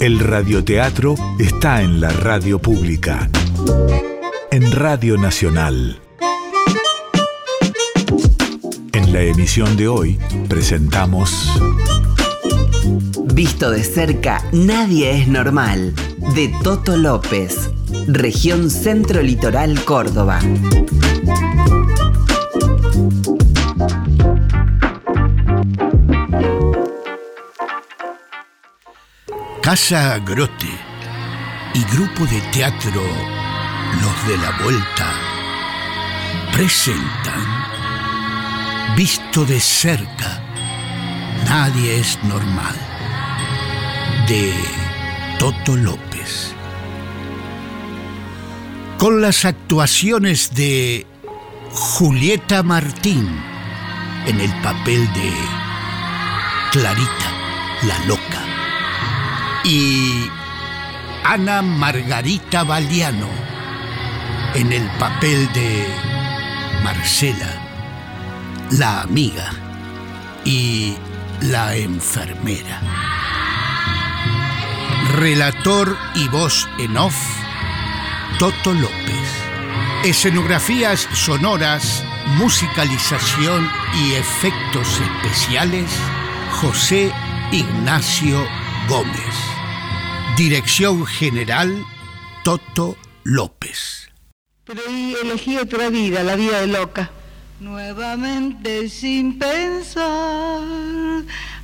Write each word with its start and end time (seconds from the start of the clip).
El 0.00 0.20
radioteatro 0.20 1.16
está 1.40 1.82
en 1.82 2.00
la 2.00 2.10
radio 2.10 2.60
pública. 2.60 3.28
En 4.52 4.70
Radio 4.70 5.16
Nacional. 5.16 6.00
En 8.92 9.12
la 9.12 9.22
emisión 9.22 9.76
de 9.76 9.88
hoy 9.88 10.18
presentamos... 10.48 11.50
Visto 13.34 13.70
de 13.72 13.82
cerca, 13.82 14.44
nadie 14.52 15.20
es 15.20 15.26
normal. 15.26 15.92
De 16.32 16.54
Toto 16.62 16.96
López, 16.96 17.68
región 18.06 18.70
Centro 18.70 19.20
Litoral 19.20 19.84
Córdoba. 19.84 20.38
Casa 29.68 30.18
Grote 30.20 30.72
y 31.74 31.84
grupo 31.94 32.24
de 32.24 32.40
teatro 32.52 33.02
Los 34.00 34.26
de 34.26 34.38
la 34.38 34.50
Vuelta 34.62 35.12
presentan 36.54 37.66
Visto 38.96 39.44
de 39.44 39.60
cerca, 39.60 40.42
nadie 41.44 42.00
es 42.00 42.18
normal, 42.24 42.74
de 44.26 44.54
Toto 45.38 45.76
López. 45.76 46.54
Con 48.96 49.20
las 49.20 49.44
actuaciones 49.44 50.54
de 50.54 51.06
Julieta 51.72 52.62
Martín 52.62 53.38
en 54.24 54.40
el 54.40 54.62
papel 54.62 55.06
de 55.12 55.30
Clarita, 56.72 57.32
la 57.82 57.98
loca 58.06 58.47
y 59.64 60.28
Ana 61.24 61.62
Margarita 61.62 62.64
Baliano 62.64 63.28
en 64.54 64.72
el 64.72 64.88
papel 64.98 65.52
de 65.52 65.86
Marcela, 66.82 67.60
la 68.70 69.02
amiga 69.02 69.50
y 70.44 70.96
la 71.42 71.76
enfermera. 71.76 72.80
Relator 75.16 75.96
y 76.14 76.28
voz 76.28 76.68
en 76.78 76.96
off, 76.96 77.16
Toto 78.38 78.72
López. 78.72 78.94
Escenografías 80.04 81.08
sonoras, 81.12 82.04
musicalización 82.38 83.70
y 83.96 84.14
efectos 84.14 85.00
especiales, 85.00 85.90
José 86.52 87.12
Ignacio 87.52 88.46
Gómez. 88.88 89.36
Dirección 90.38 91.04
General 91.04 91.84
Toto 92.42 92.96
López. 93.22 94.08
Pero 94.64 94.80
ahí 94.88 95.14
elegí 95.22 95.58
otra 95.58 95.90
vida, 95.90 96.22
la 96.22 96.36
vida 96.36 96.62
de 96.62 96.68
loca. 96.68 97.10
Nuevamente 97.60 98.88
sin 98.88 99.38
pensar, 99.38 100.62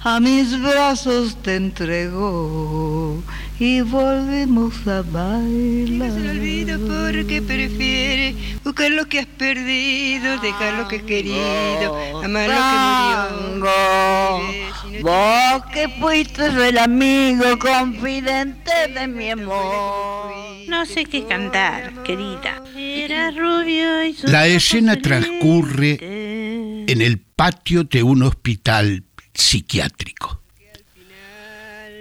a 0.00 0.20
mis 0.20 0.60
brazos 0.60 1.40
te 1.42 1.56
entregó 1.56 3.22
y 3.58 3.80
volvemos 3.82 4.86
a 4.86 5.02
bailar. 5.02 6.10
No 6.10 6.14
se 6.14 6.30
olvida 6.30 6.78
porque 6.78 7.40
prefiere 7.40 8.34
buscar 8.64 8.90
lo 8.90 9.06
que 9.06 9.20
has 9.20 9.26
perdido, 9.26 10.38
dejar 10.38 10.74
lo 10.74 10.88
que 10.88 10.96
has 10.96 11.02
querido, 11.02 12.22
amar 12.22 12.48
lo 12.48 12.54
que 12.70 13.58
murió. 13.58 15.02
Vos 15.02 15.64
que 15.72 15.88
fuiste 16.00 16.46
el 16.46 16.78
amigo 16.78 17.58
confidente 17.58 18.72
de 18.92 19.06
mi 19.06 19.30
amor. 19.30 20.34
No 20.68 20.84
sé 20.86 21.04
qué 21.04 21.24
cantar, 21.24 22.02
querida. 22.02 22.62
Era 22.76 23.30
rubio 23.30 24.04
y 24.04 24.16
La 24.24 24.46
escena 24.46 24.96
transcurre 24.96 25.98
en 26.00 27.00
el 27.00 27.18
patio 27.18 27.84
de 27.84 28.02
un 28.02 28.22
hospital 28.22 29.04
psiquiátrico. 29.32 30.40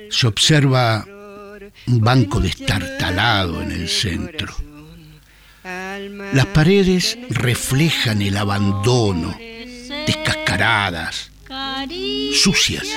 Se 0.09 0.28
observa 0.28 1.06
un 1.88 2.00
banco 2.00 2.40
destartalado 2.40 3.62
en 3.62 3.72
el 3.72 3.90
centro. 3.90 4.56
Las 6.34 6.46
paredes 6.48 7.18
reflejan 7.30 8.22
el 8.22 8.36
abandono, 8.38 9.38
descascaradas, 10.06 11.32
sucias, 12.34 12.88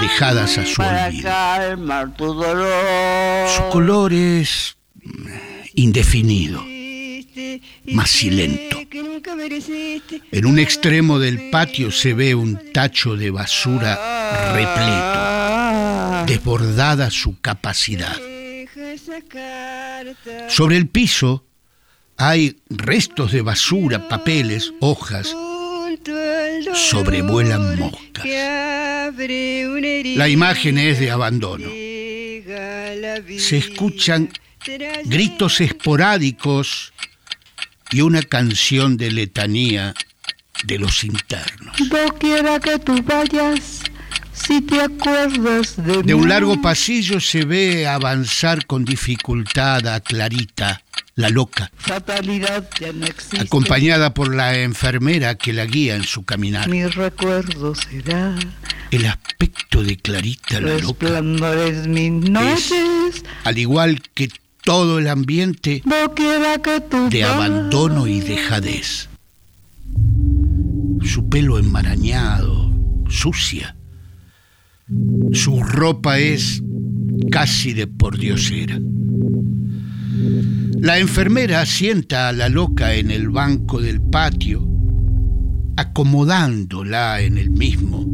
dejadas 0.00 0.58
a 0.58 0.66
su 0.66 0.82
olvido. 0.82 1.30
Su 3.56 3.68
color 3.70 4.12
es 4.12 4.76
mm, 5.02 5.28
indefinido, 5.74 6.64
macilento. 7.92 8.80
En 10.32 10.46
un 10.46 10.58
extremo 10.58 11.18
del 11.18 11.50
patio 11.50 11.90
se 11.90 12.14
ve 12.14 12.34
un 12.34 12.72
tacho 12.72 13.16
de 13.16 13.30
basura 13.30 14.52
repleto, 14.52 15.31
desbordada 16.26 17.10
su 17.10 17.40
capacidad. 17.40 18.16
Sobre 20.48 20.76
el 20.76 20.88
piso 20.88 21.44
hay 22.16 22.56
restos 22.68 23.32
de 23.32 23.42
basura, 23.42 24.08
papeles, 24.08 24.72
hojas, 24.80 25.34
sobrevuelan 26.74 27.78
moscas. 27.78 28.24
La 30.16 30.28
imagen 30.28 30.78
es 30.78 31.00
de 31.00 31.10
abandono. 31.10 31.68
Se 33.38 33.58
escuchan 33.58 34.30
gritos 35.04 35.60
esporádicos 35.60 36.92
y 37.90 38.00
una 38.00 38.22
canción 38.22 38.96
de 38.96 39.10
letanía 39.10 39.94
de 40.64 40.78
los 40.78 41.04
internos. 41.04 41.76
No 41.80 42.18
quiera 42.18 42.58
que 42.60 42.78
tú 42.78 43.02
vayas, 43.02 43.81
si 44.46 44.60
te 44.60 44.80
acuerdas 44.80 45.76
de, 45.76 46.02
De 46.02 46.14
un 46.14 46.28
largo 46.28 46.60
pasillo 46.60 47.20
se 47.20 47.44
ve 47.44 47.86
avanzar 47.86 48.66
con 48.66 48.84
dificultad 48.84 49.86
a 49.86 50.00
Clarita, 50.00 50.82
la 51.14 51.28
loca, 51.28 51.70
Fatalidad 51.76 52.68
ya 52.80 52.92
no 52.92 53.06
existe. 53.06 53.40
acompañada 53.40 54.14
por 54.14 54.34
la 54.34 54.58
enfermera 54.58 55.34
que 55.36 55.52
la 55.52 55.66
guía 55.66 55.96
en 55.96 56.04
su 56.04 56.24
caminar. 56.24 56.68
Mi 56.68 56.84
recuerdo 56.86 57.74
será 57.74 58.34
El 58.90 59.06
aspecto 59.06 59.82
de 59.82 59.96
Clarita, 59.96 60.60
la 60.60 60.78
loca, 60.78 61.06
resplandores 61.06 61.86
mis 61.86 62.12
noches. 62.30 63.24
al 63.44 63.58
igual 63.58 64.00
que 64.14 64.28
todo 64.64 64.98
el 64.98 65.08
ambiente 65.08 65.82
de 67.10 67.24
abandono 67.24 68.06
y 68.06 68.20
dejadez. 68.20 69.08
Su 71.04 71.28
pelo 71.28 71.58
enmarañado, 71.58 72.72
sucia. 73.08 73.76
Su 75.32 75.62
ropa 75.62 76.18
es 76.18 76.62
casi 77.30 77.72
de 77.72 77.86
pordiosera. 77.86 78.80
La 80.80 80.98
enfermera 80.98 81.64
sienta 81.64 82.28
a 82.28 82.32
la 82.32 82.48
loca 82.48 82.94
en 82.94 83.10
el 83.10 83.28
banco 83.28 83.80
del 83.80 84.00
patio, 84.00 84.68
acomodándola 85.76 87.20
en 87.20 87.38
el 87.38 87.50
mismo, 87.50 88.04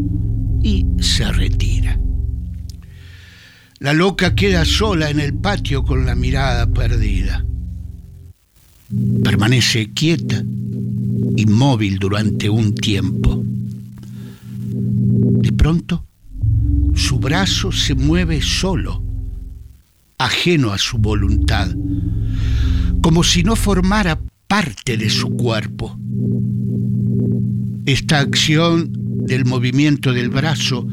y 0.62 0.86
se 1.00 1.30
retira. 1.32 1.98
La 3.78 3.92
loca 3.92 4.34
queda 4.34 4.64
sola 4.64 5.08
en 5.08 5.20
el 5.20 5.34
patio 5.34 5.84
con 5.84 6.04
la 6.04 6.14
mirada 6.14 6.66
perdida. 6.66 7.44
Permanece 9.22 9.92
quieta, 9.92 10.42
inmóvil 11.36 11.98
durante 11.98 12.50
un 12.50 12.74
tiempo. 12.74 13.42
De 13.44 15.52
pronto, 15.52 16.07
su 16.98 17.18
brazo 17.20 17.70
se 17.70 17.94
mueve 17.94 18.42
solo, 18.42 19.02
ajeno 20.18 20.72
a 20.72 20.78
su 20.78 20.98
voluntad, 20.98 21.74
como 23.00 23.22
si 23.22 23.44
no 23.44 23.54
formara 23.54 24.20
parte 24.48 24.96
de 24.96 25.08
su 25.08 25.28
cuerpo. 25.30 25.96
Esta 27.86 28.18
acción 28.18 28.90
del 29.26 29.44
movimiento 29.44 30.12
del 30.12 30.28
brazo 30.28 30.86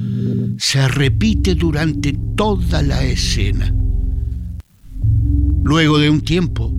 se 0.58 0.88
repite 0.88 1.56
durante 1.56 2.16
toda 2.36 2.84
la 2.84 3.04
escena. 3.04 3.74
Luego 5.64 5.98
de 5.98 6.12
un 6.12 6.22
tiempo, 6.22 6.72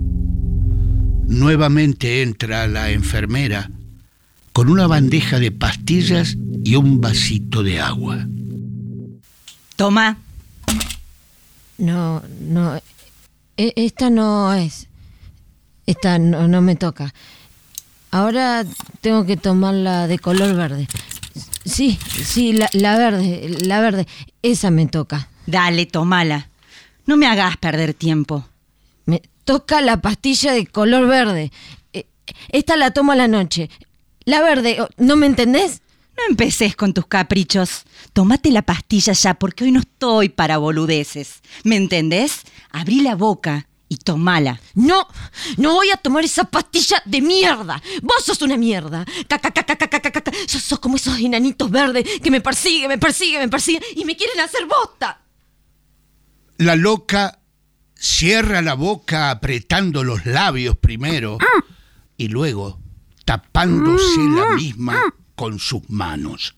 nuevamente 1.27 2.23
entra 2.23 2.69
la 2.69 2.93
enfermera 2.93 3.71
con 4.53 4.71
una 4.71 4.87
bandeja 4.87 5.41
de 5.41 5.51
pastillas 5.51 6.39
y 6.65 6.77
un 6.77 7.01
vasito 7.01 7.65
de 7.65 7.81
agua. 7.81 8.27
Toma. 9.77 10.19
No, 11.79 12.23
no. 12.41 12.77
e- 13.57 13.73
Esta 13.77 14.11
no 14.11 14.53
es. 14.55 14.87
Esta 15.87 16.19
no, 16.19 16.49
no 16.49 16.63
me 16.63 16.77
toca. 16.77 17.15
Ahora 18.11 18.65
tengo 19.01 19.25
que 19.27 19.37
tomarla 19.37 20.07
de 20.07 20.19
color 20.19 20.55
verde. 20.57 20.89
Sí, 21.65 21.99
sí, 22.25 22.53
la, 22.53 22.69
la 22.73 22.97
verde, 22.97 23.57
la 23.67 23.81
verde. 23.81 24.07
Esa 24.43 24.71
me 24.71 24.87
toca. 24.87 25.29
Dale, 25.47 25.87
tomala. 25.87 26.49
No 27.05 27.17
me 27.17 27.27
hagas 27.27 27.57
perder 27.59 27.95
tiempo. 27.95 28.47
Me 29.05 29.23
toca 29.45 29.81
la 29.81 30.01
pastilla 30.01 30.53
de 30.53 30.67
color 30.67 31.07
verde. 31.07 31.53
Eh, 31.93 32.07
Esta 32.49 32.77
la 32.77 32.91
tomo 32.93 33.13
a 33.13 33.17
la 33.17 33.29
noche. 33.29 33.69
La 34.25 34.41
verde, 34.43 34.79
¿no 34.97 35.17
me 35.17 35.27
entendés? 35.27 35.83
No 36.17 36.25
empeces 36.31 36.77
con 36.77 36.95
tus 36.95 37.07
caprichos. 37.07 37.85
Tómate 38.13 38.51
la 38.51 38.63
pastilla 38.63 39.13
ya, 39.13 39.35
porque 39.35 39.65
hoy 39.65 39.73
no 39.73 39.81
estoy 39.81 40.29
para 40.29 40.59
boludeces. 40.59 41.41
¿Me 41.65 41.77
entendés? 41.77 42.43
Abrí 42.71 43.01
la 43.01 43.15
boca 43.15 43.69
y 43.89 43.99
tomala. 43.99 44.61
No, 44.75 45.07
no 45.59 45.75
voy 45.75 45.91
a 45.91 45.97
tomar 45.97 46.25
esa 46.25 46.45
pastilla 46.45 47.03
de 47.05 47.21
mierda. 47.21 47.83
Vos 48.03 48.25
sos 48.25 48.41
una 48.43 48.57
mierda. 48.57 49.05
Ca, 49.29 49.39
ca, 49.39 49.51
ca, 49.51 49.65
ca, 49.65 49.77
ca, 49.77 49.89
ca, 49.89 50.01
ca, 50.01 50.11
ca. 50.11 50.33
Sos, 50.47 50.63
sos 50.63 50.81
como 50.81 50.97
esos 50.97 51.19
enanitos 51.19 51.71
verdes 51.71 52.05
que 52.23 52.31
me 52.31 52.41
persiguen, 52.41 52.89
me 52.89 52.99
persiguen, 52.99 53.43
me 53.43 53.49
persiguen 53.49 53.83
y 53.95 54.05
me 54.05 54.17
quieren 54.17 54.41
hacer 54.41 54.67
bosta. 54.67 55.21
La 56.59 56.75
loca 56.75 57.41
cierra 57.95 58.63
la 58.63 58.75
boca 58.75 59.31
apretando 59.31 60.03
los 60.03 60.27
labios 60.27 60.77
primero 60.77 61.39
y 62.17 62.29
luego 62.29 62.81
tapándose 63.25 64.21
la 64.35 64.55
misma 64.55 65.15
con 65.37 65.61
sus 65.61 65.89
manos. 65.89 66.57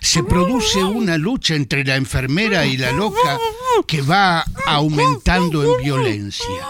Se 0.00 0.22
produce 0.22 0.82
una 0.82 1.16
lucha 1.16 1.54
entre 1.54 1.84
la 1.84 1.96
enfermera 1.96 2.66
y 2.66 2.76
la 2.76 2.92
loca 2.92 3.38
que 3.86 4.02
va 4.02 4.44
aumentando 4.66 5.62
en 5.64 5.82
violencia. 5.82 6.66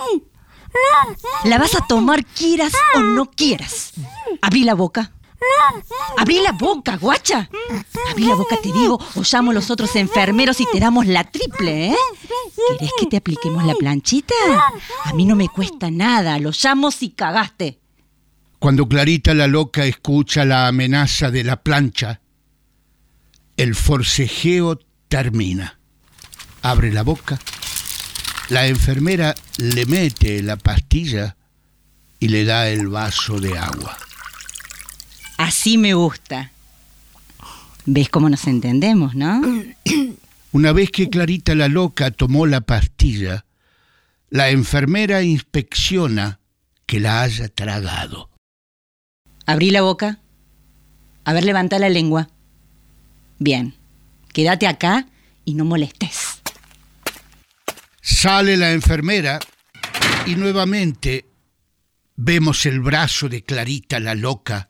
La 1.44 1.58
vas 1.58 1.75
a 1.75 1.87
tomar 1.87 2.25
quieras 2.25 2.73
o 2.94 3.00
no 3.00 3.31
quieras. 3.31 3.93
Abrí 4.43 4.64
la 4.64 4.75
boca. 4.75 5.12
Abrí 6.17 6.41
la 6.41 6.53
boca, 6.53 6.97
guacha. 6.97 7.49
Abrí 8.11 8.25
la 8.25 8.35
boca, 8.35 8.56
te 8.56 8.73
digo, 8.73 8.99
o 9.14 9.23
llamo 9.23 9.50
a 9.50 9.55
los 9.55 9.70
otros 9.70 9.94
enfermeros 9.97 10.61
y 10.61 10.67
te 10.70 10.81
damos 10.81 11.06
la 11.06 11.25
triple, 11.25 11.88
¿eh? 11.88 11.97
¿Querés 12.79 12.93
que 12.99 13.06
te 13.06 13.17
apliquemos 13.17 13.64
la 13.64 13.75
planchita? 13.75 14.35
A 15.05 15.12
mí 15.12 15.25
no 15.25 15.37
me 15.37 15.49
cuesta 15.49 15.91
nada, 15.91 16.38
lo 16.38 16.50
llamo 16.50 16.91
si 16.91 17.11
cagaste. 17.11 17.81
Cuando 18.58 18.88
Clarita 18.88 19.35
la 19.35 19.47
loca 19.47 19.85
escucha 19.85 20.44
la 20.44 20.67
amenaza 20.67 21.31
de 21.31 21.44
la 21.44 21.62
plancha, 21.62 22.20
el 23.56 23.75
forcejeo 23.75 24.79
termina. 25.08 25.79
Abre 26.62 26.93
la 26.93 27.03
boca, 27.03 27.38
la 28.49 28.67
enfermera 28.67 29.35
le 29.58 29.87
mete 29.87 30.43
la 30.43 30.56
pastilla 30.56 31.37
y 32.19 32.29
le 32.29 32.44
da 32.44 32.69
el 32.69 32.88
vaso 32.88 33.41
de 33.41 33.58
agua. 33.58 33.97
Así 35.37 35.79
me 35.79 35.94
gusta. 35.94 36.50
¿Ves 37.85 38.08
cómo 38.08 38.29
nos 38.29 38.47
entendemos, 38.47 39.14
no? 39.14 39.43
Una 40.53 40.73
vez 40.73 40.91
que 40.91 41.08
Clarita 41.08 41.55
la 41.55 41.69
loca 41.69 42.11
tomó 42.11 42.47
la 42.47 42.62
pastilla, 42.62 43.44
la 44.31 44.50
enfermera 44.50 45.23
inspecciona 45.23 46.41
que 46.87 46.99
la 46.99 47.23
haya 47.23 47.49
tragado. 47.49 48.31
Abrí 49.46 49.70
la 49.70 49.82
boca. 49.82 50.20
A 51.25 51.32
ver, 51.32 51.44
levanta 51.44 51.78
la 51.78 51.88
lengua. 51.88 52.28
Bien. 53.38 53.75
Quédate 54.32 54.66
acá 54.66 55.06
y 55.44 55.54
no 55.54 55.64
molestes. 55.64 56.43
Sale 58.02 58.56
la 58.56 58.72
enfermera 58.72 59.38
y 60.26 60.34
nuevamente 60.34 61.31
vemos 62.16 62.66
el 62.66 62.81
brazo 62.81 63.28
de 63.28 63.44
Clarita 63.44 64.00
la 64.00 64.14
loca 64.14 64.69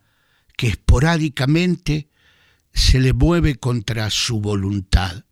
que 0.57 0.69
esporádicamente 0.69 2.09
se 2.73 3.01
le 3.01 3.13
mueve 3.13 3.57
contra 3.57 4.11
su 4.11 4.41
voluntad 4.41 5.25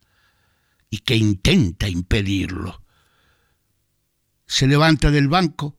y 0.91 0.99
que 0.99 1.17
intenta 1.17 1.89
impedirlo. 1.89 2.83
Se 4.47 4.67
levanta 4.67 5.11
del 5.11 5.29
banco, 5.29 5.79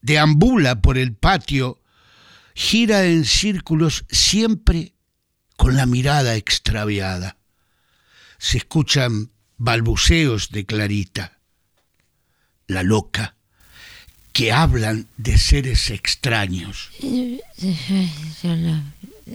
deambula 0.00 0.80
por 0.80 0.98
el 0.98 1.14
patio, 1.14 1.79
gira 2.60 3.06
en 3.06 3.24
círculos 3.24 4.04
siempre 4.10 4.92
con 5.56 5.76
la 5.76 5.86
mirada 5.86 6.36
extraviada. 6.36 7.38
Se 8.36 8.58
escuchan 8.58 9.30
balbuceos 9.56 10.50
de 10.50 10.66
Clarita, 10.66 11.38
la 12.66 12.82
loca, 12.82 13.34
que 14.32 14.52
hablan 14.52 15.08
de 15.16 15.38
seres 15.38 15.88
extraños. 15.88 16.90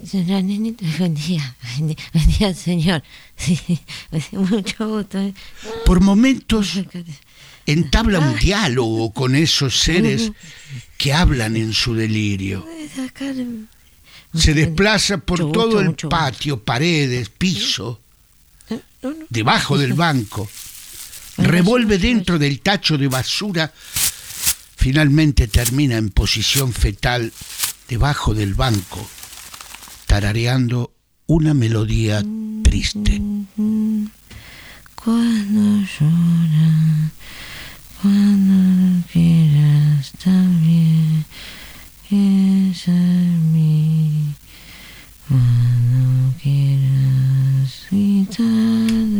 Señor 0.05 0.43
Nenito, 0.43 0.85
buen 0.99 1.15
día, 1.15 1.55
buen 1.63 1.87
día, 1.87 1.97
buen 2.13 2.27
día, 2.27 2.53
señor. 2.53 3.03
Sí, 3.35 3.59
mucho 4.33 4.87
gusto. 4.87 5.33
Por 5.85 5.99
momentos 5.99 6.79
entabla 7.65 8.19
un 8.19 8.37
diálogo 8.37 9.11
con 9.13 9.35
esos 9.35 9.79
seres 9.79 10.31
que 11.05 11.13
hablan 11.13 11.55
en 11.55 11.71
su 11.71 11.93
delirio. 11.93 12.65
Se 14.33 14.55
desplaza 14.55 15.19
por 15.19 15.51
todo 15.51 15.79
el 15.79 15.93
patio, 15.93 16.63
paredes, 16.63 17.29
piso, 17.29 18.01
no. 18.71 19.13
debajo 19.29 19.77
del 19.77 19.93
banco. 20.05 20.49
Revuelve 21.37 21.99
dentro 21.99 22.39
del 22.39 22.59
tacho 22.59 22.97
de 22.97 23.07
basura. 23.07 23.71
Finalmente 24.77 25.47
termina 25.47 25.95
en 25.97 26.09
posición 26.09 26.73
fetal 26.73 27.31
debajo 27.87 28.33
del 28.33 28.55
banco, 28.55 29.07
tarareando 30.07 30.91
una 31.27 31.53
melodía 31.53 32.23
triste. 32.63 33.21
Cuando 34.95 35.85
llora, 35.99 37.11
cuando 38.01 39.05
quieras 39.11 40.11
también, 40.23 41.25
mí. 43.51 44.33
Cuando 45.27 46.33
quieras 46.41 47.87
la 48.91 49.17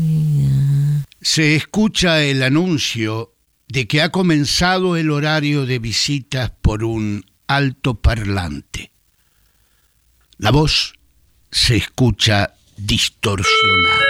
vida. 0.00 1.04
Se 1.20 1.56
escucha 1.56 2.22
el 2.22 2.42
anuncio 2.42 3.34
de 3.68 3.86
que 3.86 4.02
ha 4.02 4.10
comenzado 4.10 4.96
el 4.96 5.10
horario 5.10 5.66
de 5.66 5.78
visitas 5.78 6.50
por 6.62 6.84
un 6.84 7.24
alto 7.46 7.94
parlante. 7.94 8.92
La 10.38 10.50
voz 10.50 10.94
se 11.50 11.76
escucha 11.76 12.54
distorsionada. 12.76 14.07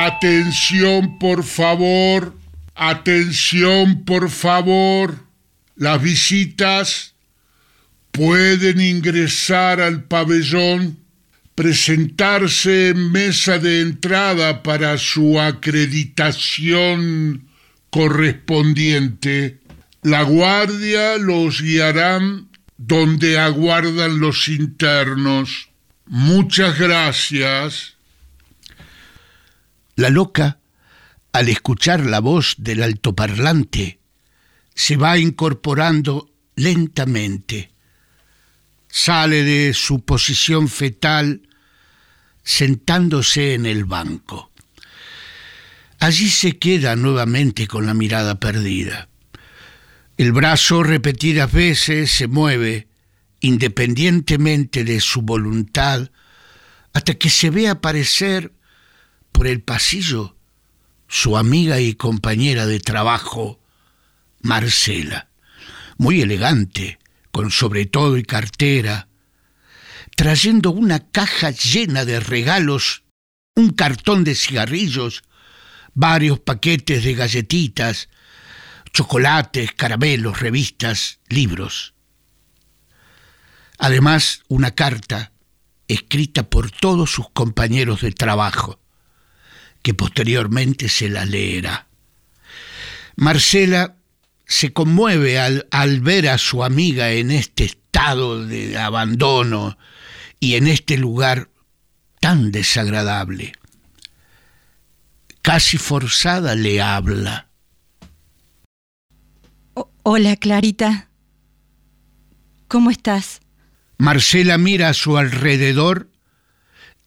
Atención, 0.00 1.18
por 1.18 1.42
favor. 1.42 2.32
Atención, 2.76 4.04
por 4.04 4.30
favor. 4.30 5.26
Las 5.74 6.00
visitas 6.00 7.16
pueden 8.12 8.80
ingresar 8.80 9.80
al 9.80 10.04
pabellón, 10.04 11.00
presentarse 11.56 12.90
en 12.90 13.10
mesa 13.10 13.58
de 13.58 13.80
entrada 13.80 14.62
para 14.62 14.98
su 14.98 15.40
acreditación 15.40 17.48
correspondiente. 17.90 19.58
La 20.02 20.22
guardia 20.22 21.18
los 21.18 21.60
guiarán 21.60 22.46
donde 22.76 23.36
aguardan 23.36 24.20
los 24.20 24.46
internos. 24.46 25.70
Muchas 26.06 26.78
gracias. 26.78 27.97
La 29.98 30.10
loca, 30.10 30.60
al 31.32 31.48
escuchar 31.48 32.06
la 32.06 32.20
voz 32.20 32.54
del 32.58 32.84
altoparlante, 32.84 33.98
se 34.72 34.96
va 34.96 35.18
incorporando 35.18 36.30
lentamente. 36.54 37.72
Sale 38.86 39.42
de 39.42 39.74
su 39.74 40.04
posición 40.04 40.68
fetal 40.68 41.48
sentándose 42.44 43.54
en 43.54 43.66
el 43.66 43.86
banco. 43.86 44.52
Allí 45.98 46.30
se 46.30 46.60
queda 46.60 46.94
nuevamente 46.94 47.66
con 47.66 47.84
la 47.84 47.92
mirada 47.92 48.38
perdida. 48.38 49.08
El 50.16 50.30
brazo 50.30 50.84
repetidas 50.84 51.50
veces 51.50 52.12
se 52.12 52.28
mueve, 52.28 52.86
independientemente 53.40 54.84
de 54.84 55.00
su 55.00 55.22
voluntad, 55.22 56.12
hasta 56.92 57.14
que 57.14 57.30
se 57.30 57.50
ve 57.50 57.66
aparecer 57.66 58.52
por 59.38 59.46
el 59.46 59.62
pasillo 59.62 60.36
su 61.06 61.36
amiga 61.36 61.78
y 61.78 61.94
compañera 61.94 62.66
de 62.66 62.80
trabajo, 62.80 63.60
Marcela, 64.40 65.28
muy 65.96 66.22
elegante, 66.22 66.98
con 67.30 67.52
sobre 67.52 67.86
todo 67.86 68.16
y 68.16 68.24
cartera, 68.24 69.06
trayendo 70.16 70.72
una 70.72 71.08
caja 71.10 71.52
llena 71.52 72.04
de 72.04 72.18
regalos, 72.18 73.04
un 73.54 73.70
cartón 73.70 74.24
de 74.24 74.34
cigarrillos, 74.34 75.22
varios 75.94 76.40
paquetes 76.40 77.04
de 77.04 77.14
galletitas, 77.14 78.08
chocolates, 78.92 79.70
caramelos, 79.70 80.40
revistas, 80.40 81.20
libros. 81.28 81.94
Además, 83.78 84.42
una 84.48 84.72
carta 84.72 85.30
escrita 85.86 86.50
por 86.50 86.72
todos 86.72 87.12
sus 87.12 87.30
compañeros 87.30 88.00
de 88.00 88.10
trabajo, 88.10 88.80
que 89.88 89.94
posteriormente 89.94 90.90
se 90.90 91.08
la 91.08 91.24
leerá. 91.24 91.88
Marcela 93.16 93.96
se 94.46 94.74
conmueve 94.74 95.38
al, 95.38 95.66
al, 95.70 96.00
ver 96.00 96.28
a 96.28 96.36
su 96.36 96.62
amiga 96.62 97.12
en 97.12 97.30
este 97.30 97.64
estado 97.64 98.44
de 98.44 98.76
abandono 98.76 99.78
y 100.40 100.56
en 100.56 100.66
este 100.66 100.98
lugar 100.98 101.48
tan 102.20 102.52
desagradable. 102.52 103.54
Casi 105.40 105.78
forzada 105.78 106.54
le 106.54 106.82
habla. 106.82 107.48
Hola, 110.02 110.36
Clarita. 110.36 111.08
¿Cómo 112.66 112.90
estás? 112.90 113.40
Marcela 113.96 114.58
mira 114.58 114.90
a 114.90 114.94
su 114.94 115.16
alrededor 115.16 116.10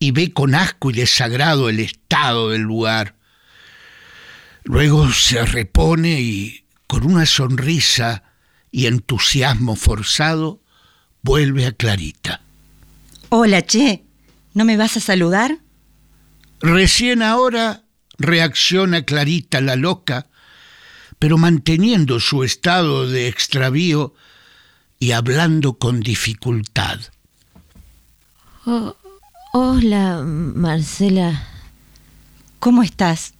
y 0.01 0.09
ve 0.09 0.33
con 0.33 0.55
asco 0.55 0.89
y 0.89 0.93
desagrado 0.93 1.69
el 1.69 1.79
estado 1.79 2.49
del 2.49 2.63
lugar. 2.63 3.17
Luego 4.63 5.13
se 5.13 5.45
repone 5.45 6.19
y, 6.19 6.65
con 6.87 7.05
una 7.05 7.27
sonrisa 7.27 8.23
y 8.71 8.87
entusiasmo 8.87 9.75
forzado, 9.75 10.59
vuelve 11.21 11.67
a 11.67 11.71
Clarita. 11.73 12.41
Hola, 13.29 13.61
Che. 13.61 14.03
¿No 14.55 14.65
me 14.65 14.75
vas 14.75 14.97
a 14.97 15.01
saludar? 15.01 15.59
Recién 16.61 17.21
ahora 17.21 17.83
reacciona 18.17 19.05
Clarita 19.05 19.61
la 19.61 19.75
loca, 19.75 20.25
pero 21.19 21.37
manteniendo 21.37 22.19
su 22.19 22.43
estado 22.43 23.07
de 23.07 23.27
extravío 23.27 24.15
y 24.97 25.11
hablando 25.11 25.77
con 25.77 25.99
dificultad. 25.99 26.99
Oh, 28.65 28.95
hola, 29.51 30.21
Marcela. 30.23 31.47
¿Cómo 32.59 32.83
estás? 32.83 33.33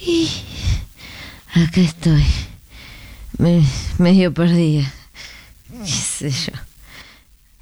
Y 0.00 0.28
acá 1.52 1.80
estoy. 1.80 2.24
Me, 3.38 3.62
medio 3.98 4.32
perdida. 4.32 4.92
¿Qué 5.84 5.90
sé 5.90 6.30
yo? 6.30 6.52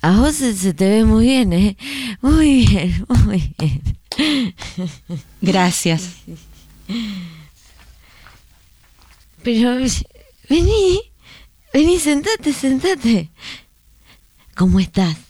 A 0.03 0.19
vos 0.19 0.37
se, 0.37 0.55
se 0.55 0.73
te 0.75 0.89
ve 0.89 1.05
muy 1.05 1.27
bien, 1.27 1.53
¿eh? 1.53 1.77
Muy 2.21 2.67
bien, 2.67 3.07
muy 3.09 3.55
bien. 3.59 3.97
Gracias. 5.41 6.11
Pero 9.43 9.77
vení, 10.49 11.01
vení, 11.73 11.99
sentate, 11.99 12.53
sentate. 12.53 13.31
¿Cómo 14.55 14.81
estás? 14.81 15.26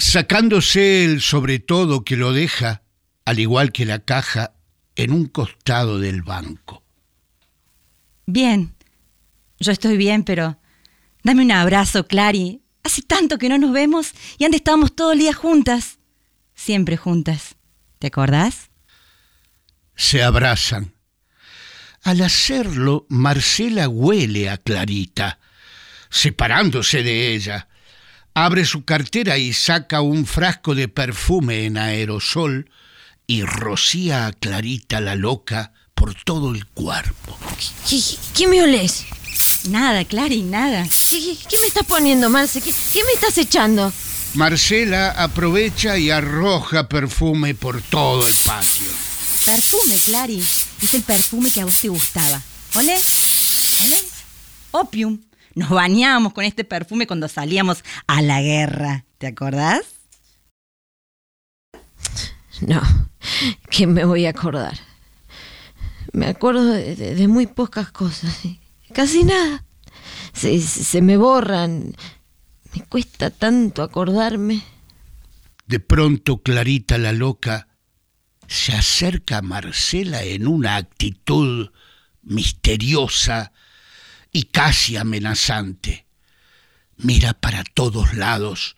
Sacándose 0.00 1.04
el 1.04 1.20
sobre 1.20 1.58
todo 1.58 2.04
que 2.04 2.16
lo 2.16 2.32
deja, 2.32 2.82
al 3.26 3.38
igual 3.38 3.70
que 3.70 3.84
la 3.84 3.98
caja, 3.98 4.54
en 4.96 5.12
un 5.12 5.26
costado 5.26 5.98
del 5.98 6.22
banco. 6.22 6.82
Bien. 8.24 8.74
Yo 9.58 9.70
estoy 9.70 9.98
bien, 9.98 10.24
pero 10.24 10.58
dame 11.22 11.42
un 11.42 11.52
abrazo, 11.52 12.06
Clary. 12.06 12.62
Hace 12.82 13.02
tanto 13.02 13.36
que 13.36 13.50
no 13.50 13.58
nos 13.58 13.72
vemos 13.72 14.14
y 14.38 14.44
antes 14.44 14.60
estábamos 14.60 14.96
todo 14.96 15.12
el 15.12 15.18
día 15.18 15.34
juntas. 15.34 15.98
Siempre 16.54 16.96
juntas. 16.96 17.56
¿Te 17.98 18.06
acordás? 18.06 18.70
Se 19.96 20.22
abrazan. 20.22 20.94
Al 22.02 22.22
hacerlo, 22.22 23.04
Marcela 23.10 23.86
huele 23.86 24.48
a 24.48 24.56
Clarita, 24.56 25.40
separándose 26.08 27.02
de 27.02 27.34
ella. 27.34 27.68
Abre 28.42 28.64
su 28.64 28.86
cartera 28.86 29.36
y 29.36 29.52
saca 29.52 30.00
un 30.00 30.24
frasco 30.24 30.74
de 30.74 30.88
perfume 30.88 31.66
en 31.66 31.76
aerosol 31.76 32.70
y 33.26 33.42
rocía 33.42 34.26
a 34.26 34.32
Clarita 34.32 35.02
la 35.02 35.14
loca 35.14 35.74
por 35.94 36.14
todo 36.14 36.54
el 36.54 36.64
cuerpo. 36.64 37.36
¿Qué, 37.86 38.00
qué 38.34 38.48
me 38.48 38.62
olés? 38.62 39.04
Nada, 39.68 40.06
Clary, 40.06 40.40
nada. 40.40 40.88
¿Qué, 41.10 41.36
me 41.60 41.66
estás 41.66 41.84
poniendo, 41.84 42.30
Marce? 42.30 42.62
¿Qué, 42.62 42.72
¿Qué 42.94 43.04
me 43.04 43.12
estás 43.12 43.36
echando? 43.36 43.92
Marcela 44.32 45.10
aprovecha 45.10 45.98
y 45.98 46.08
arroja 46.08 46.88
perfume 46.88 47.54
por 47.54 47.82
todo 47.82 48.26
el 48.26 48.34
patio. 48.46 48.88
Perfume, 49.44 49.98
Clary. 50.06 50.40
Es 50.82 50.94
el 50.94 51.02
perfume 51.02 51.50
que 51.50 51.60
a 51.60 51.66
vos 51.66 51.78
te 51.78 51.90
gustaba. 51.90 52.40
¿Olé? 52.74 52.96
¿Olé? 53.84 54.02
Opium. 54.70 55.29
Nos 55.60 55.68
bañábamos 55.68 56.32
con 56.32 56.42
este 56.46 56.64
perfume 56.64 57.06
cuando 57.06 57.28
salíamos 57.28 57.84
a 58.06 58.22
la 58.22 58.40
guerra. 58.40 59.04
¿Te 59.18 59.26
acordás? 59.26 59.82
No, 62.62 62.80
que 63.70 63.86
me 63.86 64.06
voy 64.06 64.24
a 64.24 64.30
acordar. 64.30 64.78
Me 66.14 66.28
acuerdo 66.28 66.64
de, 66.64 66.96
de- 66.96 67.14
de 67.14 67.28
muy 67.28 67.46
pocas 67.46 67.92
cosas. 67.92 68.38
Casi 68.94 69.22
nada. 69.24 69.66
Se, 70.32 70.58
se 70.62 71.02
me 71.02 71.18
borran. 71.18 71.94
Me 72.74 72.82
cuesta 72.86 73.28
tanto 73.28 73.82
acordarme. 73.82 74.62
De 75.66 75.78
pronto 75.78 76.38
Clarita 76.42 76.96
la 76.96 77.12
loca 77.12 77.68
se 78.48 78.72
acerca 78.72 79.38
a 79.38 79.42
Marcela 79.42 80.22
en 80.22 80.46
una 80.48 80.76
actitud 80.76 81.68
misteriosa 82.22 83.52
y 84.32 84.44
casi 84.44 84.96
amenazante. 84.96 86.06
Mira 86.98 87.32
para 87.34 87.64
todos 87.64 88.14
lados 88.14 88.76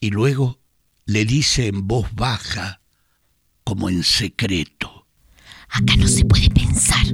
y 0.00 0.10
luego 0.10 0.58
le 1.06 1.24
dice 1.24 1.66
en 1.66 1.86
voz 1.88 2.06
baja, 2.14 2.80
como 3.64 3.88
en 3.88 4.02
secreto. 4.04 5.06
Acá 5.68 5.96
no 5.96 6.06
se 6.06 6.24
puede 6.24 6.50
pensar. 6.50 7.04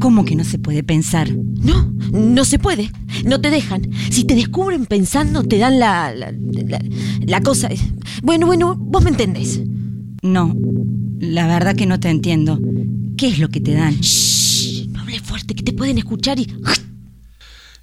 ¿Cómo 0.00 0.24
que 0.24 0.34
no 0.36 0.44
se 0.44 0.58
puede 0.58 0.82
pensar? 0.82 1.30
No, 1.30 1.90
no 2.12 2.44
se 2.44 2.58
puede. 2.58 2.90
No 3.24 3.40
te 3.40 3.50
dejan. 3.50 3.88
Si 4.10 4.24
te 4.24 4.34
descubren 4.34 4.86
pensando, 4.86 5.42
te 5.44 5.58
dan 5.58 5.78
la, 5.78 6.12
la, 6.14 6.32
la- 6.32 6.82
la 7.20 7.40
cosa. 7.42 7.68
Bueno, 8.22 8.46
bueno, 8.46 8.74
vos 8.76 9.04
me 9.04 9.10
entendés. 9.10 9.60
No, 10.22 10.54
la 11.20 11.46
verdad 11.46 11.76
que 11.76 11.86
no 11.86 12.00
te 12.00 12.10
entiendo. 12.10 12.58
¿Qué 13.16 13.28
es 13.28 13.38
lo 13.38 13.48
que 13.50 13.60
te 13.60 13.72
dan? 13.74 13.94
Shh, 14.00 14.45
no 15.06 15.12
hables 15.12 15.22
fuerte, 15.22 15.54
que 15.54 15.62
te 15.62 15.72
pueden 15.72 15.98
escuchar 15.98 16.38
y... 16.38 16.46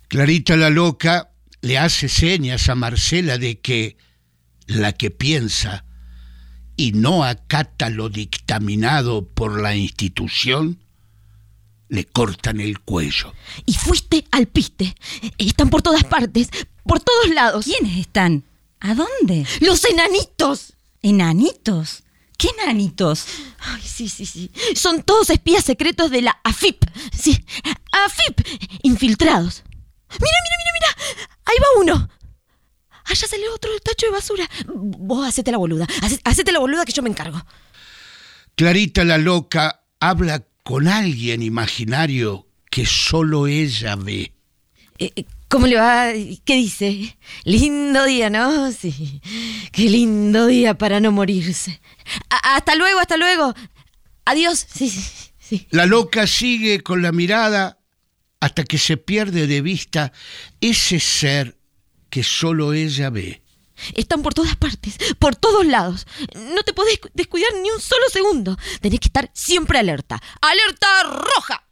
Clarita 0.08 0.56
la 0.56 0.70
loca 0.70 1.32
le 1.62 1.78
hace 1.78 2.10
señas 2.10 2.70
a 2.70 2.76
Marcela 2.76 3.38
de 3.38 3.60
que 3.60 3.98
la 4.68 4.92
que 4.92 5.10
piensa 5.10 5.86
y 6.76 6.92
no 6.92 7.24
acata 7.24 7.90
lo 7.90 8.10
dictaminado 8.10 9.28
por 9.28 9.62
la 9.62 9.76
institución, 9.76 10.84
le 11.88 12.06
cortan 12.06 12.60
el 12.60 12.80
cuello. 12.80 13.34
Y 13.66 13.74
fuiste 13.74 14.26
al 14.32 14.48
piste. 14.48 14.96
Están 15.38 15.70
por 15.70 15.82
todas 15.82 16.04
partes, 16.04 16.50
por 16.84 17.00
todos 17.00 17.30
lados. 17.34 17.66
¿Quiénes 17.66 17.98
están? 17.98 18.44
¿A 18.80 18.96
dónde? 18.96 19.46
Los 19.62 19.86
enanitos. 19.86 20.74
¿Enanitos? 21.02 22.03
¿Qué 22.38 22.50
enanitos? 22.62 23.26
Ay, 23.60 23.82
sí, 23.82 24.10
sí, 24.10 24.26
sí. 24.26 24.52
Son 24.76 25.04
todos 25.04 25.30
espías 25.30 25.64
secretos 25.64 26.12
de 26.12 26.22
la 26.22 26.40
AFIP. 26.44 26.84
Sí, 27.18 27.46
AFIP. 27.92 28.42
Infiltrados. 28.84 29.64
Mira, 30.10 30.38
mira, 30.44 30.56
mira, 30.58 30.72
mira. 30.74 31.28
Ahí 31.46 31.56
va 31.60 31.82
uno. 31.82 32.10
Allá 33.06 33.28
sale 33.28 33.50
otro 33.50 33.72
del 33.72 33.82
tacho 33.82 34.06
de 34.08 34.12
basura. 34.12 34.50
Vos 34.74 35.28
hacete 35.28 35.52
la 35.52 35.58
boluda. 35.58 35.88
Hace- 36.02 36.20
Hacete 36.24 36.52
la 36.52 36.60
boluda 36.60 36.86
que 36.86 36.92
yo 36.94 37.02
me 37.04 37.10
encargo. 37.10 37.42
Clarita 38.56 39.04
la 39.04 39.18
loca 39.18 39.84
habla 40.00 40.46
con 40.64 40.88
alguien 40.88 41.42
imaginario 41.44 42.48
que 42.70 42.86
solo 42.86 43.48
ella 43.48 43.96
ve. 43.96 44.34
Eh, 45.00 45.12
eh, 45.16 45.26
¿Cómo 45.54 45.68
le 45.68 45.76
va? 45.76 46.08
¿Qué 46.46 46.56
dice? 46.56 47.16
Lindo 47.44 48.06
día, 48.06 48.32
¿no? 48.32 48.72
Sí. 48.72 49.22
Qué 49.72 49.84
lindo 49.84 50.48
día 50.48 50.76
para 50.80 51.00
no 51.00 51.12
morirse. 51.12 51.80
A- 52.32 52.56
hasta 52.56 52.74
luego, 52.74 53.00
hasta 53.00 53.18
luego. 53.18 53.54
Adiós. 54.26 54.66
Sí, 54.74 54.90
sí, 54.90 55.04
sí. 55.38 55.68
La 55.70 55.86
loca 55.86 56.26
sigue 56.26 56.82
con 56.82 57.04
la 57.04 57.12
mirada 57.12 57.78
hasta 58.40 58.64
que 58.64 58.80
se 58.80 58.98
pierde 58.98 59.46
de 59.46 59.62
vista 59.62 60.12
ese 60.60 61.00
ser 61.00 61.56
que 62.10 62.24
solo 62.24 62.74
ella 62.74 63.12
ve. 63.12 63.44
Están 63.94 64.24
por 64.24 64.34
todas 64.34 64.56
partes, 64.56 64.96
por 65.20 65.36
todos 65.36 65.68
lados. 65.68 66.08
No 66.56 66.64
te 66.64 66.74
podés 66.74 67.00
descuidar 67.14 67.52
ni 67.62 67.70
un 67.70 67.80
solo 67.80 68.10
segundo. 68.12 68.58
Tenés 68.82 69.00
que 69.00 69.08
estar 69.10 69.30
siempre 69.36 69.78
alerta. 69.78 70.20
¡Alerta 70.42 70.88
roja! 71.04 71.64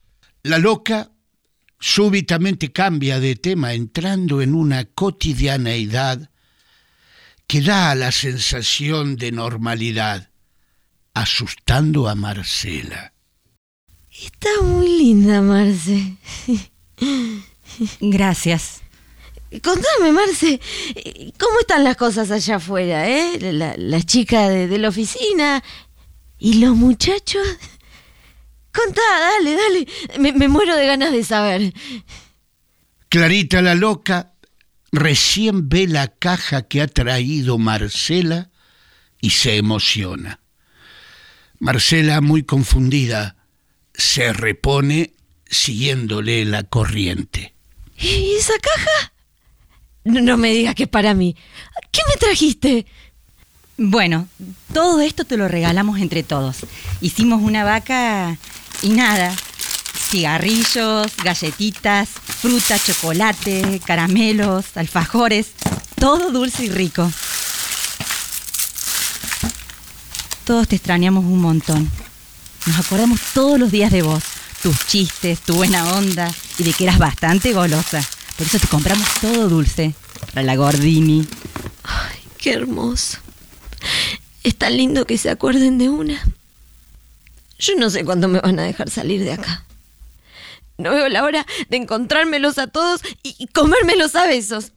La 0.44 0.60
loca 0.60 1.10
súbitamente 1.82 2.72
cambia 2.72 3.20
de 3.20 3.36
tema 3.36 3.74
entrando 3.74 4.42
en 4.42 4.54
una 4.54 4.86
cotidianeidad 4.86 6.30
que 7.48 7.62
da 7.62 7.94
la 7.96 8.14
sensación 8.14 9.18
de 9.18 9.34
normalidad, 9.34 10.30
asustando 11.14 12.08
a 12.08 12.16
Marcela. 12.16 13.14
Está 14.10 14.50
muy 14.64 14.88
linda, 14.88 15.42
Marce. 15.42 16.16
Gracias. 18.00 18.82
Contame, 19.64 20.14
Marce, 20.14 20.62
¿cómo 21.38 21.60
están 21.60 21.84
las 21.84 21.98
cosas 21.98 22.32
allá 22.32 22.56
afuera, 22.58 23.10
eh? 23.10 23.52
La, 23.52 23.76
la 23.76 24.02
chica 24.04 24.48
de, 24.48 24.68
de 24.68 24.78
la 24.78 24.90
oficina 24.90 25.62
y 26.38 26.54
los 26.60 26.76
muchachos. 26.76 27.46
Contá, 28.74 29.02
dale, 29.20 29.56
dale. 29.56 29.88
Me, 30.20 30.34
me 30.34 30.48
muero 30.48 30.76
de 30.76 30.88
ganas 30.88 31.12
de 31.12 31.24
saber. 31.24 31.74
Clarita 33.10 33.62
la 33.62 33.76
loca 33.76 34.32
recién 34.92 35.70
ve 35.70 35.88
la 35.88 36.08
caja 36.08 36.64
que 36.64 36.82
ha 36.82 36.88
traído 36.88 37.58
Marcela 37.58 38.50
y 39.22 39.32
se 39.32 39.58
emociona. 39.58 40.40
Marcela, 41.60 42.22
muy 42.22 42.44
confundida, 42.44 43.36
se 43.94 44.34
repone 44.34 45.14
siguiéndole 45.48 46.46
la 46.46 46.64
corriente. 46.64 47.54
¿Y 47.98 48.34
esa 48.36 48.54
caja? 48.60 49.14
No, 50.04 50.22
no 50.22 50.38
me 50.38 50.52
digas 50.54 50.74
que 50.74 50.84
es 50.84 50.90
para 50.90 51.14
mí. 51.14 51.36
¿Qué 51.92 52.02
me 52.10 52.16
trajiste? 52.16 52.86
Bueno, 53.78 54.28
todo 54.74 55.02
esto 55.02 55.26
te 55.26 55.38
lo 55.38 55.48
regalamos 55.48 56.00
entre 56.00 56.24
todos. 56.24 56.66
Hicimos 57.00 57.42
una 57.42 57.64
vaca 57.64 58.38
y 58.82 58.90
nada. 58.90 59.36
Cigarrillos, 60.10 61.12
galletitas, 61.24 62.10
fruta, 62.10 62.78
chocolate, 62.80 63.82
caramelos, 63.86 64.66
alfajores. 64.76 65.52
Todo 65.96 66.32
dulce 66.32 66.66
y 66.66 66.70
rico. 66.70 67.12
Todos 70.46 70.68
te 70.68 70.76
extrañamos 70.76 71.24
un 71.24 71.40
montón. 71.40 71.90
Nos 72.66 72.80
acordamos 72.80 73.20
todos 73.34 73.60
los 73.60 73.72
días 73.72 73.92
de 73.92 74.02
vos, 74.02 74.24
tus 74.62 74.86
chistes, 74.88 75.40
tu 75.40 75.56
buena 75.56 75.94
onda 75.94 76.32
y 76.58 76.64
de 76.64 76.74
que 76.74 76.84
eras 76.84 76.98
bastante 76.98 77.54
golosa. 77.54 78.04
Por 78.38 78.48
eso 78.48 78.60
te 78.60 78.68
compramos 78.68 79.08
todo 79.22 79.50
dulce. 79.50 79.94
Para 80.34 80.44
la 80.44 80.56
Gordini. 80.56 81.26
Ay, 81.84 82.20
qué 82.38 82.54
hermoso. 82.54 83.18
Es 84.44 84.56
tan 84.56 84.78
lindo 84.78 85.06
que 85.06 85.18
se 85.18 85.30
acuerden 85.30 85.78
de 85.78 85.90
una. 85.90 86.22
Yo 87.62 87.76
no 87.76 87.90
sé 87.92 88.04
cuándo 88.04 88.28
me 88.28 88.40
van 88.40 88.58
a 88.60 88.64
dejar 88.64 88.90
salir 88.90 89.24
de 89.24 89.34
acá. 89.34 89.66
No 90.78 90.92
veo 90.92 91.08
la 91.10 91.24
hora 91.24 91.46
de 91.70 91.78
encontrármelos 91.78 92.58
a 92.58 92.66
todos 92.66 93.02
y 93.22 93.46
comérmelos 93.48 94.16
a 94.16 94.26
besos. 94.26 94.72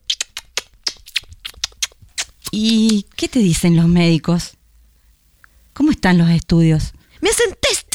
¿Y 2.50 3.06
qué 3.16 3.26
te 3.26 3.38
dicen 3.38 3.74
los 3.74 3.88
médicos? 3.88 4.58
¿Cómo 5.72 5.92
están 5.92 6.18
los 6.18 6.28
estudios? 6.28 6.92
Me 7.22 7.30
hacen 7.30 7.56
test. 7.58 7.94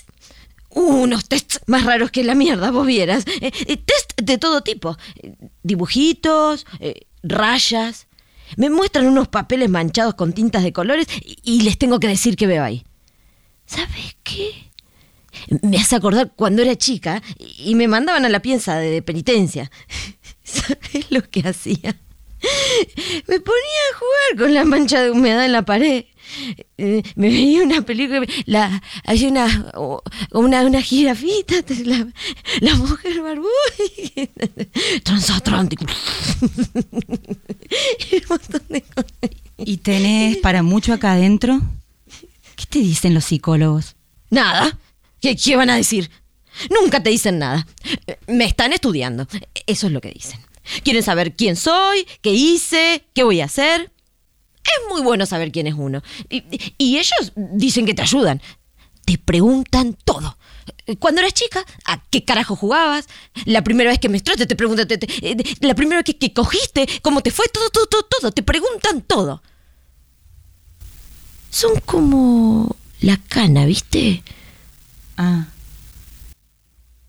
Unos 0.69 1.29
tests 1.29 1.61
más 1.67 1.85
raros 1.85 2.09
que 2.09 2.23
la 2.23 2.33
mierda, 2.33 2.71
vos 2.71 2.87
vieras. 2.87 3.25
Eh, 3.41 3.51
eh, 3.67 3.77
test 3.77 4.19
de 4.21 4.39
todo 4.39 4.61
tipo. 4.61 4.97
Eh, 5.17 5.35
dibujitos, 5.61 6.65
eh, 6.79 7.05
rayas. 7.21 8.07
Me 8.57 8.71
muestran 8.71 9.05
unos 9.05 9.27
papeles 9.27 9.69
manchados 9.69 10.15
con 10.15 10.33
tintas 10.33 10.63
de 10.63 10.73
colores 10.73 11.05
y, 11.21 11.37
y 11.43 11.61
les 11.61 11.77
tengo 11.77 11.99
que 11.99 12.07
decir 12.07 12.35
qué 12.35 12.47
veo 12.47 12.63
ahí. 12.63 12.83
¿Sabes 13.67 14.17
qué? 14.23 14.68
Me 15.61 15.77
hace 15.77 15.95
acordar 15.95 16.31
cuando 16.35 16.61
era 16.61 16.75
chica 16.75 17.21
y 17.37 17.75
me 17.75 17.87
mandaban 17.87 18.25
a 18.25 18.29
la 18.29 18.41
piensa 18.41 18.77
de 18.77 19.01
penitencia. 19.01 19.71
¿Sabes 20.43 21.11
lo 21.11 21.21
que 21.29 21.47
hacía? 21.47 21.95
Me 23.27 23.39
ponía 23.39 23.81
a 23.91 23.97
jugar 23.97 24.45
con 24.45 24.53
la 24.53 24.65
mancha 24.65 25.01
de 25.01 25.11
humedad 25.11 25.45
en 25.45 25.51
la 25.51 25.63
pared. 25.63 26.05
Eh, 26.77 27.01
me 27.15 27.27
veía 27.29 27.63
una 27.63 27.81
película, 27.81 28.21
la, 28.45 28.81
hay 29.05 29.25
una, 29.25 29.71
una, 30.31 30.61
una 30.61 30.81
jirafita, 30.81 31.55
la, 31.85 32.07
la 32.61 32.75
mujer 32.75 33.21
barbuda, 33.21 33.49
transatlántico. 35.03 35.85
Y 38.11 38.15
un 38.15 38.23
montón 38.29 38.61
de 38.69 38.81
cosas. 38.81 39.11
¿Y 39.57 39.77
tenés 39.77 40.37
para 40.37 40.63
mucho 40.63 40.93
acá 40.93 41.13
adentro? 41.13 41.59
¿Qué 42.55 42.65
te 42.67 42.79
dicen 42.79 43.13
los 43.13 43.25
psicólogos? 43.25 43.95
Nada. 44.31 44.77
¿Qué, 45.21 45.55
van 45.55 45.69
a 45.69 45.75
decir? 45.75 46.09
Nunca 46.69 47.01
te 47.01 47.09
dicen 47.09 47.39
nada. 47.39 47.67
Me 48.27 48.45
están 48.45 48.73
estudiando. 48.73 49.27
Eso 49.67 49.87
es 49.87 49.93
lo 49.93 50.01
que 50.01 50.11
dicen. 50.11 50.39
Quieren 50.83 51.03
saber 51.03 51.35
quién 51.35 51.55
soy, 51.55 52.07
qué 52.21 52.31
hice, 52.31 53.05
qué 53.13 53.23
voy 53.23 53.41
a 53.41 53.45
hacer. 53.45 53.91
Es 54.63 54.89
muy 54.89 55.01
bueno 55.01 55.25
saber 55.25 55.51
quién 55.51 55.67
es 55.67 55.73
uno. 55.73 56.03
Y, 56.29 56.43
ellos 56.97 57.33
dicen 57.35 57.85
que 57.85 57.93
te 57.93 58.01
ayudan. 58.01 58.41
Te 59.05 59.17
preguntan 59.17 59.97
todo. 60.05 60.37
Cuando 60.99 61.21
eras 61.21 61.33
chica, 61.33 61.63
¿a 61.85 62.03
qué 62.09 62.23
carajo 62.23 62.55
jugabas? 62.55 63.07
La 63.45 63.63
primera 63.63 63.89
vez 63.89 63.99
que 63.99 64.09
menstruaste, 64.09 64.45
te 64.45 64.55
preguntan. 64.55 64.87
te- 64.87 64.99
eh, 65.21 65.37
la 65.61 65.73
primera 65.75 65.97
vez 66.01 66.05
que, 66.05 66.17
que 66.17 66.33
cogiste, 66.33 66.87
¿cómo 67.01 67.21
te 67.21 67.31
fue? 67.31 67.47
Todo, 67.47 67.69
todo, 67.69 67.87
todo, 67.87 68.03
todo. 68.03 68.31
Te 68.31 68.43
preguntan 68.43 69.01
todo. 69.01 69.41
Son 71.49 71.79
como 71.81 72.75
la 73.01 73.17
cana, 73.17 73.65
¿viste? 73.65 74.23
Ah. 75.21 75.47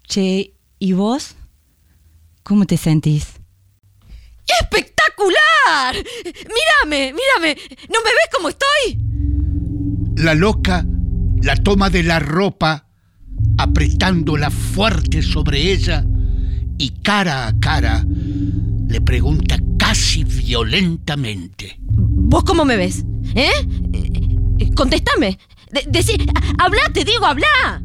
Che, 0.08 0.52
¿y 0.80 0.92
vos? 0.94 1.36
¿Cómo 2.42 2.66
te 2.66 2.76
sentís? 2.76 3.34
¡Espectacular! 4.60 5.94
Mírame, 5.94 7.12
mírame. 7.14 7.56
¿No 7.88 8.00
me 8.00 8.10
ves 8.10 8.28
cómo 8.34 8.48
estoy? 8.48 8.98
La 10.16 10.34
loca 10.34 10.84
la 11.42 11.54
toma 11.56 11.88
de 11.88 12.02
la 12.02 12.18
ropa, 12.18 12.86
apretándola 13.58 14.50
fuerte 14.50 15.22
sobre 15.22 15.72
ella 15.72 16.04
y 16.78 16.90
cara 17.02 17.46
a 17.46 17.58
cara 17.60 18.04
le 18.88 19.00
pregunta 19.00 19.56
casi 19.78 20.24
violentamente. 20.24 21.76
¿Vos 21.80 22.42
cómo 22.44 22.64
me 22.64 22.76
ves? 22.76 23.04
¿Eh? 23.36 23.50
Eh, 23.92 24.70
Contéstame. 24.74 25.38
De- 25.70 25.86
decí, 25.88 26.16
habla, 26.58 26.82
te 26.92 27.04
digo, 27.04 27.24
habla. 27.24 27.82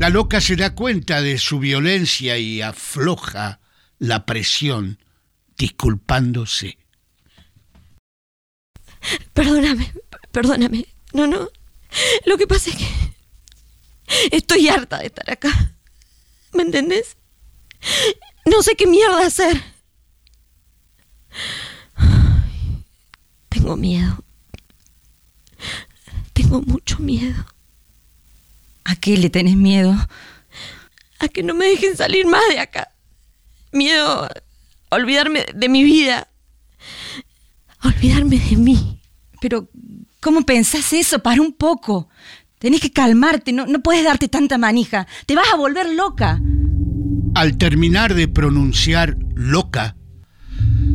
La 0.00 0.08
loca 0.08 0.40
se 0.40 0.56
da 0.56 0.74
cuenta 0.74 1.20
de 1.20 1.36
su 1.36 1.58
violencia 1.58 2.38
y 2.38 2.62
afloja 2.62 3.60
la 3.98 4.24
presión, 4.24 4.98
disculpándose. 5.58 6.78
Perdóname, 9.34 9.92
perdóname. 10.32 10.86
No, 11.12 11.26
no. 11.26 11.50
Lo 12.24 12.38
que 12.38 12.46
pasa 12.46 12.70
es 12.70 12.76
que 12.76 12.86
estoy 14.38 14.70
harta 14.70 15.00
de 15.00 15.08
estar 15.08 15.30
acá. 15.30 15.74
¿Me 16.54 16.62
entendés? 16.62 17.18
No 18.46 18.62
sé 18.62 18.76
qué 18.76 18.86
mierda 18.86 19.26
hacer. 19.26 19.62
Tengo 23.50 23.76
miedo. 23.76 24.24
Tengo 26.32 26.62
mucho 26.62 27.00
miedo. 27.00 27.49
¿A 28.90 28.96
qué 28.96 29.16
le 29.16 29.30
tenés 29.30 29.56
miedo? 29.56 29.94
A 31.20 31.28
que 31.28 31.44
no 31.44 31.54
me 31.54 31.66
dejen 31.66 31.96
salir 31.96 32.26
más 32.26 32.42
de 32.50 32.58
acá. 32.58 32.88
Miedo 33.70 34.24
a 34.24 34.96
olvidarme 34.96 35.46
de 35.54 35.68
mi 35.68 35.84
vida. 35.84 36.26
A 37.78 37.88
olvidarme 37.88 38.40
de 38.40 38.56
mí. 38.56 39.00
Pero, 39.40 39.68
¿cómo 40.18 40.42
pensás 40.42 40.92
eso? 40.92 41.20
Para 41.20 41.40
un 41.40 41.52
poco. 41.52 42.08
Tenés 42.58 42.80
que 42.80 42.90
calmarte, 42.90 43.52
no, 43.52 43.64
no 43.66 43.80
puedes 43.80 44.02
darte 44.02 44.26
tanta 44.26 44.58
manija. 44.58 45.06
Te 45.24 45.36
vas 45.36 45.46
a 45.52 45.56
volver 45.56 45.94
loca. 45.94 46.40
Al 47.36 47.58
terminar 47.58 48.14
de 48.14 48.26
pronunciar 48.26 49.16
loca, 49.36 49.94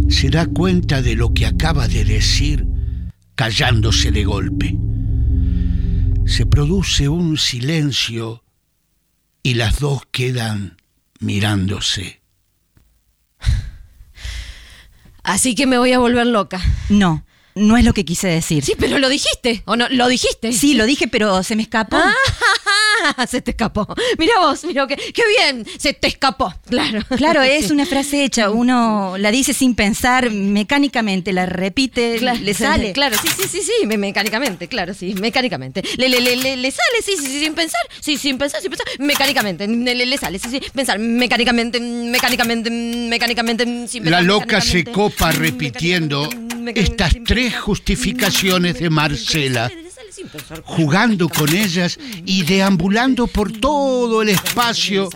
se 0.10 0.30
da 0.30 0.48
cuenta 0.48 1.02
de 1.02 1.16
lo 1.16 1.34
que 1.34 1.46
acaba 1.46 1.88
de 1.88 2.04
decir, 2.04 2.68
callándose 3.36 4.12
de 4.12 4.26
golpe. 4.26 4.78
Se 6.26 6.46
produce 6.46 7.08
un 7.08 7.38
silencio 7.38 8.44
y 9.44 9.54
las 9.54 9.80
dos 9.80 10.04
quedan 10.12 10.78
mirándose. 11.20 12.22
Así 15.24 15.56
que 15.56 15.68
me 15.68 15.78
voy 15.78 15.94
a 15.94 16.00
volver 16.00 16.28
loca. 16.28 16.62
No, 16.90 17.26
no 17.56 17.78
es 17.78 17.86
lo 17.86 17.94
que 17.94 18.06
quise 18.06 18.28
decir. 18.28 18.64
Sí, 18.66 18.74
pero 18.78 19.00
lo 19.00 19.08
dijiste. 19.08 19.64
¿O 19.66 19.76
no? 19.76 19.88
¿Lo 19.90 20.08
dijiste? 20.08 20.52
Sí, 20.52 20.74
lo 20.74 20.86
dije, 20.86 21.08
pero 21.08 21.42
se 21.44 21.56
me 21.56 21.64
escapó. 21.64 21.98
Ah, 23.18 23.28
se 23.30 23.42
te 23.42 23.52
escapó. 23.52 23.88
Mira 24.18 24.34
vos, 24.40 24.64
mira 24.66 24.88
qué, 24.88 24.96
qué 24.96 25.22
bien, 25.38 25.66
se 25.78 25.94
te 25.94 26.08
escapó. 26.08 26.54
Claro. 26.70 27.02
Claro, 27.18 27.42
es 27.44 27.70
una 27.72 27.86
frase 27.86 28.24
hecha. 28.24 28.50
Uno 28.50 29.16
la 29.18 29.32
dice 29.32 29.54
sin 29.54 29.76
pensar, 29.76 30.32
mecánicamente 30.32 31.32
la 31.34 31.46
repite, 31.46 32.16
Claro, 32.18 32.40
le 32.42 32.54
sale. 32.54 32.94
Claro, 32.94 33.16
sí, 33.22 33.28
sí, 33.38 33.48
sí, 33.48 33.62
sí, 33.62 33.86
me- 33.86 33.98
mecánicamente, 33.98 34.68
claro, 34.68 34.94
sí, 34.94 35.14
mecánicamente. 35.20 35.84
Le, 35.98 36.10
le, 36.10 36.20
le, 36.22 36.36
le, 36.36 36.58
le 36.58 36.72
sale, 36.72 37.02
sí, 37.04 37.14
sí, 37.20 37.26
sí, 37.28 37.40
sin 37.42 37.54
pensar, 37.54 37.82
sí, 38.02 38.18
sin 38.18 38.38
pensar, 38.38 38.62
sin 38.62 38.70
pensar, 38.72 38.88
mecánicamente. 39.00 39.68
Le, 39.68 39.96
le, 39.96 40.06
le 40.06 40.18
sale, 40.18 40.40
sí, 40.40 40.50
sí, 40.50 40.62
pensar, 40.74 40.98
mecánicamente, 41.00 41.80
mecánicamente, 41.80 42.70
mecánicamente, 42.70 43.66
sin 43.88 44.04
pensar. 44.04 44.12
La 44.12 44.22
loca 44.22 44.62
se 44.62 44.84
copa 44.86 45.32
repitiendo 45.32 46.30
estas 46.74 47.16
tres 47.26 47.56
justificaciones 47.60 48.80
de 48.80 48.90
Marcela, 48.90 49.72
Jugando 50.64 51.30
con 51.30 51.54
ellas 51.56 51.98
y 52.26 52.44
deambulando 52.44 53.28
por 53.28 53.52
todo 53.52 54.22
el 54.22 54.30
espacio 54.30 55.10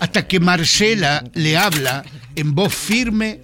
hasta 0.00 0.26
que 0.26 0.40
Marcela 0.40 1.24
le 1.34 1.56
habla 1.56 2.04
en 2.34 2.54
voz 2.54 2.74
firme, 2.74 3.42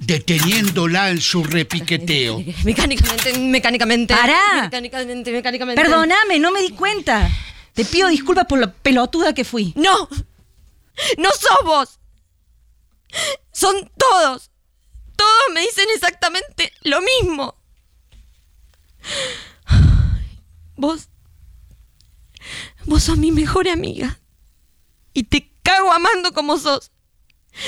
deteniéndola 0.00 1.10
en 1.10 1.20
su 1.20 1.44
repiqueteo. 1.44 2.42
Mecánicamente, 2.64 3.38
mecánicamente. 3.38 4.14
Pará. 4.14 4.62
Mecánicamente, 4.62 5.30
mecánicamente. 5.30 5.80
Perdóname, 5.80 6.38
no 6.38 6.50
me 6.50 6.62
di 6.62 6.70
cuenta. 6.70 7.30
Te 7.74 7.84
pido 7.84 8.08
disculpas 8.08 8.46
por 8.46 8.58
lo 8.58 8.72
pelotuda 8.72 9.34
que 9.34 9.44
fui. 9.44 9.72
No. 9.76 10.08
No 11.16 11.30
sos 11.30 11.58
vos. 11.64 12.00
Son 13.52 13.90
todos. 13.96 14.50
Todos 15.14 15.54
me 15.54 15.60
dicen 15.60 15.86
exactamente 15.94 16.72
lo 16.82 17.00
mismo. 17.00 17.54
Vos. 20.78 21.08
Vos 22.86 23.02
sos 23.02 23.18
mi 23.18 23.32
mejor 23.32 23.68
amiga. 23.68 24.20
Y 25.12 25.24
te 25.24 25.52
cago 25.62 25.92
amando 25.92 26.32
como 26.32 26.56
sos. 26.56 26.92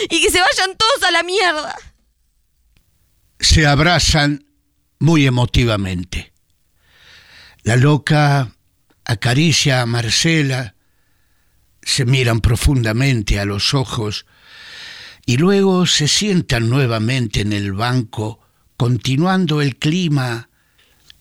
Y 0.09 0.23
que 0.23 0.31
se 0.31 0.41
vayan 0.41 0.77
todos 0.79 1.03
a 1.03 1.11
la 1.11 1.23
mierda. 1.25 1.77
Se 3.41 3.67
abrazan 3.67 4.47
muy 5.01 5.27
emotivamente. 5.27 6.33
La 7.65 7.77
loca 7.77 8.55
acaricia 9.05 9.83
a 9.83 9.87
Marcela, 9.87 10.77
se 11.83 12.05
miran 12.05 12.41
profundamente 12.41 13.41
a 13.41 13.45
los 13.45 13.75
ojos 13.75 14.27
y 15.27 15.39
luego 15.39 15.87
se 15.87 16.07
sientan 16.07 16.69
nuevamente 16.69 17.41
en 17.41 17.53
el 17.53 17.73
banco, 17.73 18.41
continuando 18.77 19.61
el 19.61 19.77
clima 19.77 20.50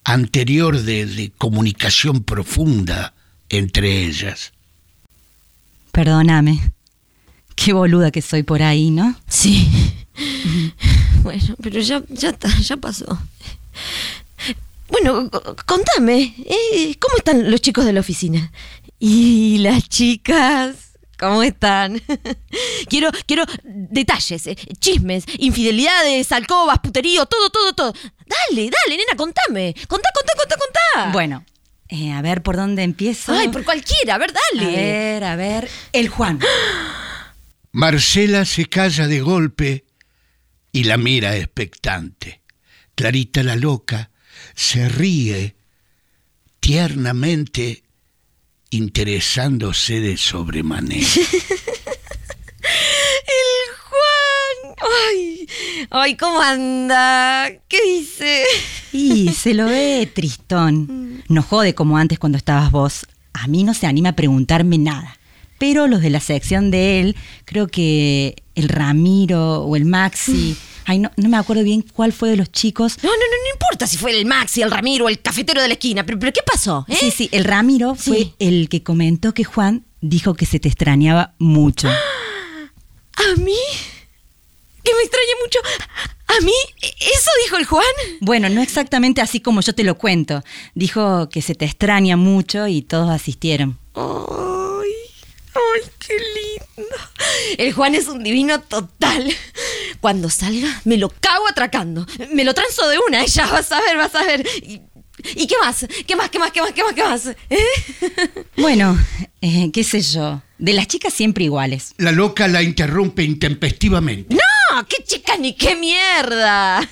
anterior 0.04 0.82
de, 0.82 1.06
de 1.06 1.32
comunicación 1.32 2.24
profunda 2.24 3.14
entre 3.50 4.06
ellas. 4.06 4.54
Perdóname. 5.92 6.72
Qué 7.56 7.74
boluda 7.74 8.12
que 8.12 8.22
soy 8.22 8.44
por 8.44 8.62
ahí, 8.62 8.92
¿no? 8.92 9.16
Sí. 9.28 9.68
Bueno, 11.22 11.54
pero 11.62 11.82
ya, 11.82 12.02
ya 12.10 12.30
está, 12.30 12.50
ya 12.60 12.78
pasó. 12.78 13.06
Bueno, 14.88 15.30
contame, 15.66 16.34
¿eh? 16.46 16.96
¿cómo 16.98 17.18
están 17.18 17.52
los 17.52 17.60
chicos 17.62 17.84
de 17.84 17.92
la 17.92 18.00
oficina? 18.00 18.52
¿Y 19.00 19.58
las 19.60 19.88
chicas? 19.90 20.94
¿Cómo 21.20 21.44
están? 21.44 22.02
quiero, 22.90 23.12
quiero 23.26 23.44
detalles, 23.64 24.48
eh, 24.48 24.56
chismes, 24.80 25.26
infidelidades, 25.38 26.32
alcobas, 26.32 26.80
puterío, 26.80 27.26
todo, 27.26 27.50
todo, 27.50 27.74
todo. 27.74 27.94
Dale, 28.30 28.70
dale, 28.70 28.98
nena, 28.98 29.16
contame. 29.18 29.74
Contá, 29.88 30.10
contá, 30.14 30.34
contá, 30.38 30.56
contá. 30.58 31.12
Bueno, 31.12 31.44
eh, 31.88 32.12
a 32.12 32.22
ver 32.22 32.44
por 32.44 32.56
dónde 32.56 32.84
empiezo. 32.84 33.34
Ay, 33.34 33.48
por 33.50 33.64
cualquiera, 33.64 34.16
a 34.16 34.18
ver, 34.20 34.32
A 34.32 34.34
dale. 34.60 34.72
ver, 34.76 35.24
a 35.24 35.36
ver. 35.36 35.70
El 35.92 36.10
Juan. 36.10 36.40
Marcela 37.72 38.46
se 38.46 38.66
calla 38.68 39.08
de 39.08 39.22
golpe 39.22 39.86
y 40.72 40.84
la 40.86 40.98
mira 40.98 41.36
expectante. 41.38 42.42
Clarita 42.96 43.44
la 43.44 43.56
loca 43.56 44.10
se 44.56 44.90
ríe 44.90 45.56
tiernamente, 46.60 47.84
interesándose 48.70 50.00
de 50.00 50.18
sobremanera. 50.18 51.08
El 52.62 53.76
Juan. 53.78 54.76
Ay, 55.10 55.48
ay, 55.90 56.16
¿cómo 56.18 56.40
anda? 56.42 57.50
¿Qué 57.68 57.78
dice? 57.86 58.44
Y 58.92 59.30
se 59.34 59.54
lo 59.54 59.66
ve 59.66 60.10
tristón. 60.14 61.24
No 61.28 61.42
jode 61.44 61.76
como 61.76 61.98
antes 61.98 62.20
cuando 62.20 62.38
estabas 62.38 62.72
vos. 62.72 63.06
A 63.34 63.48
mí 63.48 63.64
no 63.64 63.74
se 63.74 63.88
anima 63.88 64.10
a 64.10 64.16
preguntarme 64.16 64.78
nada. 64.78 65.18
Pero 65.58 65.88
los 65.88 66.02
de 66.02 66.10
la 66.10 66.20
sección 66.22 66.72
de 66.72 67.02
él, 67.02 67.16
creo 67.46 67.68
que 67.68 68.36
el 68.56 68.70
Ramiro 68.70 69.62
o 69.64 69.76
el 69.76 69.86
Maxi. 69.86 70.56
Ay, 70.86 71.00
no, 71.00 71.12
no 71.18 71.30
me 71.30 71.38
acuerdo 71.38 71.64
bien 71.64 71.82
cuál 71.94 72.14
fue 72.14 72.30
de 72.30 72.38
los 72.38 72.52
chicos. 72.52 72.98
No, 73.04 73.10
no, 73.10 73.16
no, 73.16 73.22
no 73.44 73.54
importa 73.54 73.86
si 73.86 73.98
fue 73.98 74.18
el 74.18 74.26
Maxi, 74.26 74.62
el 74.62 74.72
Ramiro, 74.72 75.08
el 75.10 75.20
cafetero 75.22 75.62
de 75.62 75.68
la 75.68 75.74
esquina, 75.74 76.06
pero, 76.06 76.18
pero 76.18 76.32
¿qué 76.34 76.42
pasó? 76.50 76.86
eh? 76.88 76.96
Sí, 77.00 77.12
sí, 77.12 77.30
el 77.32 77.44
Ramiro 77.44 77.96
Sí. 77.96 78.10
fue 78.10 78.34
el 78.40 78.70
que 78.70 78.82
comentó 78.84 79.34
que 79.34 79.44
Juan 79.44 79.84
dijo 80.02 80.34
que 80.34 80.46
se 80.46 80.60
te 80.60 80.68
extrañaba 80.70 81.34
mucho. 81.38 81.90
¿A 81.90 83.36
mí? 83.40 83.54
Que 84.90 84.96
me 84.96 85.04
extraña 85.04 85.36
mucho. 85.44 85.60
¿A 86.26 86.42
mí? 86.44 86.54
¿Eso 86.82 87.30
dijo 87.44 87.58
el 87.58 87.66
Juan? 87.66 87.84
Bueno, 88.22 88.50
no 88.50 88.64
exactamente 88.64 89.22
así 89.22 89.40
como 89.40 89.62
yo 89.62 89.76
te 89.76 89.84
lo 89.84 90.00
cuento. 90.00 90.44
Dijo 90.74 91.30
que 91.30 91.44
se 91.44 91.54
te 91.54 91.66
extraña 91.66 92.18
mucho 92.18 92.68
y 92.68 92.82
todos 92.82 93.08
asistieron. 93.12 93.78
Ay, 93.94 94.92
ay, 95.54 95.82
qué 96.00 96.14
lindo. 96.18 96.96
El 97.60 97.74
Juan 97.74 97.94
es 97.94 98.08
un 98.08 98.24
divino 98.24 98.62
total. 98.62 99.32
Cuando 100.02 100.32
salga, 100.32 100.82
me 100.86 100.98
lo 100.98 101.10
cago 101.10 101.48
atracando. 101.48 102.08
Me 102.34 102.44
lo 102.44 102.56
transo 102.56 102.90
de 102.90 102.98
una, 103.08 103.22
ella, 103.22 103.46
vas 103.46 103.72
a 103.72 103.80
ver, 103.82 103.98
vas 103.98 104.16
a 104.16 104.24
ver. 104.24 104.48
¿Y, 104.64 104.82
y 105.36 105.46
qué 105.46 105.56
más? 105.62 105.86
¿Qué 106.08 106.16
más? 106.16 106.32
¿Qué 106.32 106.40
más? 106.40 106.52
¿Qué 106.52 106.62
más? 106.62 106.72
¿Qué 106.72 106.84
más? 106.84 106.94
¿Qué 106.94 107.04
más? 107.04 107.28
¿Eh? 107.52 108.46
Bueno, 108.58 108.98
eh, 109.42 109.70
qué 109.72 109.84
sé 109.84 110.02
yo. 110.02 110.42
De 110.58 110.74
las 110.74 110.88
chicas 110.88 111.14
siempre 111.14 111.44
iguales. 111.44 111.94
La 111.98 112.12
loca 112.12 112.48
la 112.48 112.64
interrumpe 112.64 113.24
intempestivamente. 113.24 114.34
¡No! 114.34 114.42
¡Qué 114.88 115.04
chica 115.04 115.38
ni 115.38 115.54
qué 115.54 115.76
mierda! 115.76 116.88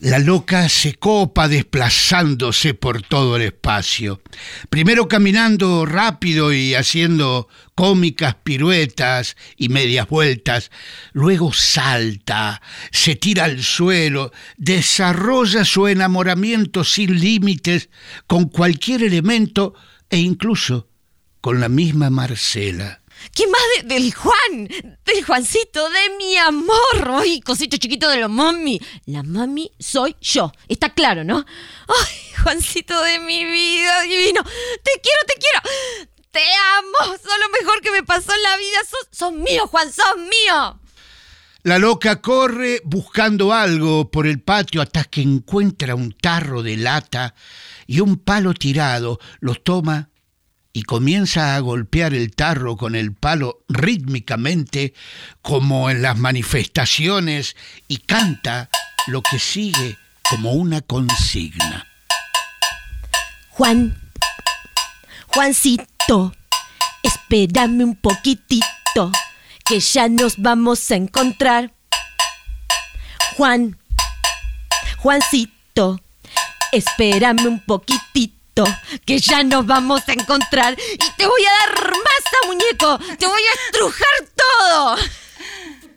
La 0.00 0.18
loca 0.18 0.68
se 0.68 0.94
copa 0.94 1.48
desplazándose 1.48 2.74
por 2.74 3.02
todo 3.02 3.36
el 3.36 3.42
espacio. 3.42 4.20
Primero 4.70 5.08
caminando 5.08 5.86
rápido 5.86 6.52
y 6.52 6.74
haciendo 6.74 7.48
cómicas 7.74 8.36
piruetas 8.42 9.36
y 9.56 9.68
medias 9.68 10.08
vueltas. 10.08 10.70
Luego 11.12 11.52
salta, 11.52 12.62
se 12.90 13.16
tira 13.16 13.44
al 13.44 13.62
suelo, 13.62 14.32
desarrolla 14.56 15.64
su 15.64 15.88
enamoramiento 15.88 16.84
sin 16.84 17.20
límites 17.20 17.90
con 18.26 18.48
cualquier 18.48 19.02
elemento 19.02 19.74
e 20.08 20.18
incluso 20.18 20.88
con 21.40 21.60
la 21.60 21.68
misma 21.68 22.08
Marcela. 22.08 23.03
¿Qué 23.32 23.46
más 23.46 23.60
de- 23.76 23.94
del 23.94 24.12
Juan? 24.14 24.68
Del 25.04 25.24
Juancito, 25.24 25.88
de 25.90 26.16
mi 26.18 26.36
amor. 26.36 27.10
Ay, 27.20 27.40
cosito 27.40 27.76
chiquito 27.76 28.08
de 28.08 28.18
la 28.18 28.28
mami. 28.28 28.80
La 29.06 29.22
mami 29.22 29.70
soy 29.78 30.16
yo. 30.20 30.52
Está 30.68 30.90
claro, 30.92 31.24
¿no? 31.24 31.44
Ay, 31.88 32.16
Juancito 32.42 33.00
de 33.02 33.18
mi 33.20 33.44
vida, 33.44 34.02
divino. 34.02 34.42
Te 34.42 35.00
quiero, 35.02 35.20
te 35.26 35.34
quiero. 35.34 36.08
Te 36.30 36.42
amo. 36.78 37.12
Sos 37.16 37.38
lo 37.40 37.48
mejor 37.60 37.80
que 37.80 37.90
me 37.92 38.02
pasó 38.02 38.34
en 38.34 38.42
la 38.42 38.56
vida. 38.56 38.78
Sos, 38.88 39.08
sos 39.10 39.32
mío, 39.32 39.66
Juan, 39.68 39.92
sos 39.92 40.16
mío. 40.18 40.80
La 41.62 41.78
loca 41.78 42.20
corre 42.20 42.82
buscando 42.84 43.52
algo 43.54 44.10
por 44.10 44.26
el 44.26 44.42
patio 44.42 44.82
hasta 44.82 45.04
que 45.04 45.22
encuentra 45.22 45.94
un 45.94 46.12
tarro 46.12 46.62
de 46.62 46.76
lata 46.76 47.34
y 47.86 48.00
un 48.00 48.18
palo 48.18 48.52
tirado, 48.52 49.18
lo 49.40 49.54
toma 49.54 50.10
y 50.76 50.82
comienza 50.82 51.54
a 51.54 51.60
golpear 51.60 52.14
el 52.14 52.34
tarro 52.34 52.76
con 52.76 52.96
el 52.96 53.14
palo 53.14 53.60
rítmicamente 53.68 54.92
como 55.40 55.88
en 55.88 56.02
las 56.02 56.18
manifestaciones 56.18 57.56
y 57.86 57.98
canta 57.98 58.68
lo 59.06 59.22
que 59.22 59.38
sigue 59.38 59.96
como 60.28 60.52
una 60.52 60.80
consigna. 60.80 61.86
Juan, 63.50 63.96
Juancito, 65.28 66.34
espérame 67.04 67.84
un 67.84 67.94
poquitito, 67.94 69.12
que 69.64 69.78
ya 69.78 70.08
nos 70.08 70.38
vamos 70.38 70.90
a 70.90 70.96
encontrar. 70.96 71.72
Juan, 73.36 73.78
Juancito, 74.98 76.00
espérame 76.72 77.46
un 77.46 77.60
poquitito, 77.60 78.43
que 79.04 79.18
ya 79.18 79.42
nos 79.42 79.66
vamos 79.66 80.02
a 80.06 80.12
encontrar. 80.12 80.76
Y 80.78 81.16
te 81.16 81.26
voy 81.26 81.42
a 81.42 81.66
dar 81.66 81.90
masa, 81.90 82.46
muñeco, 82.46 83.16
te 83.16 83.26
voy 83.26 83.42
a 83.42 83.66
estrujar 83.66 84.08
todo. 84.36 84.96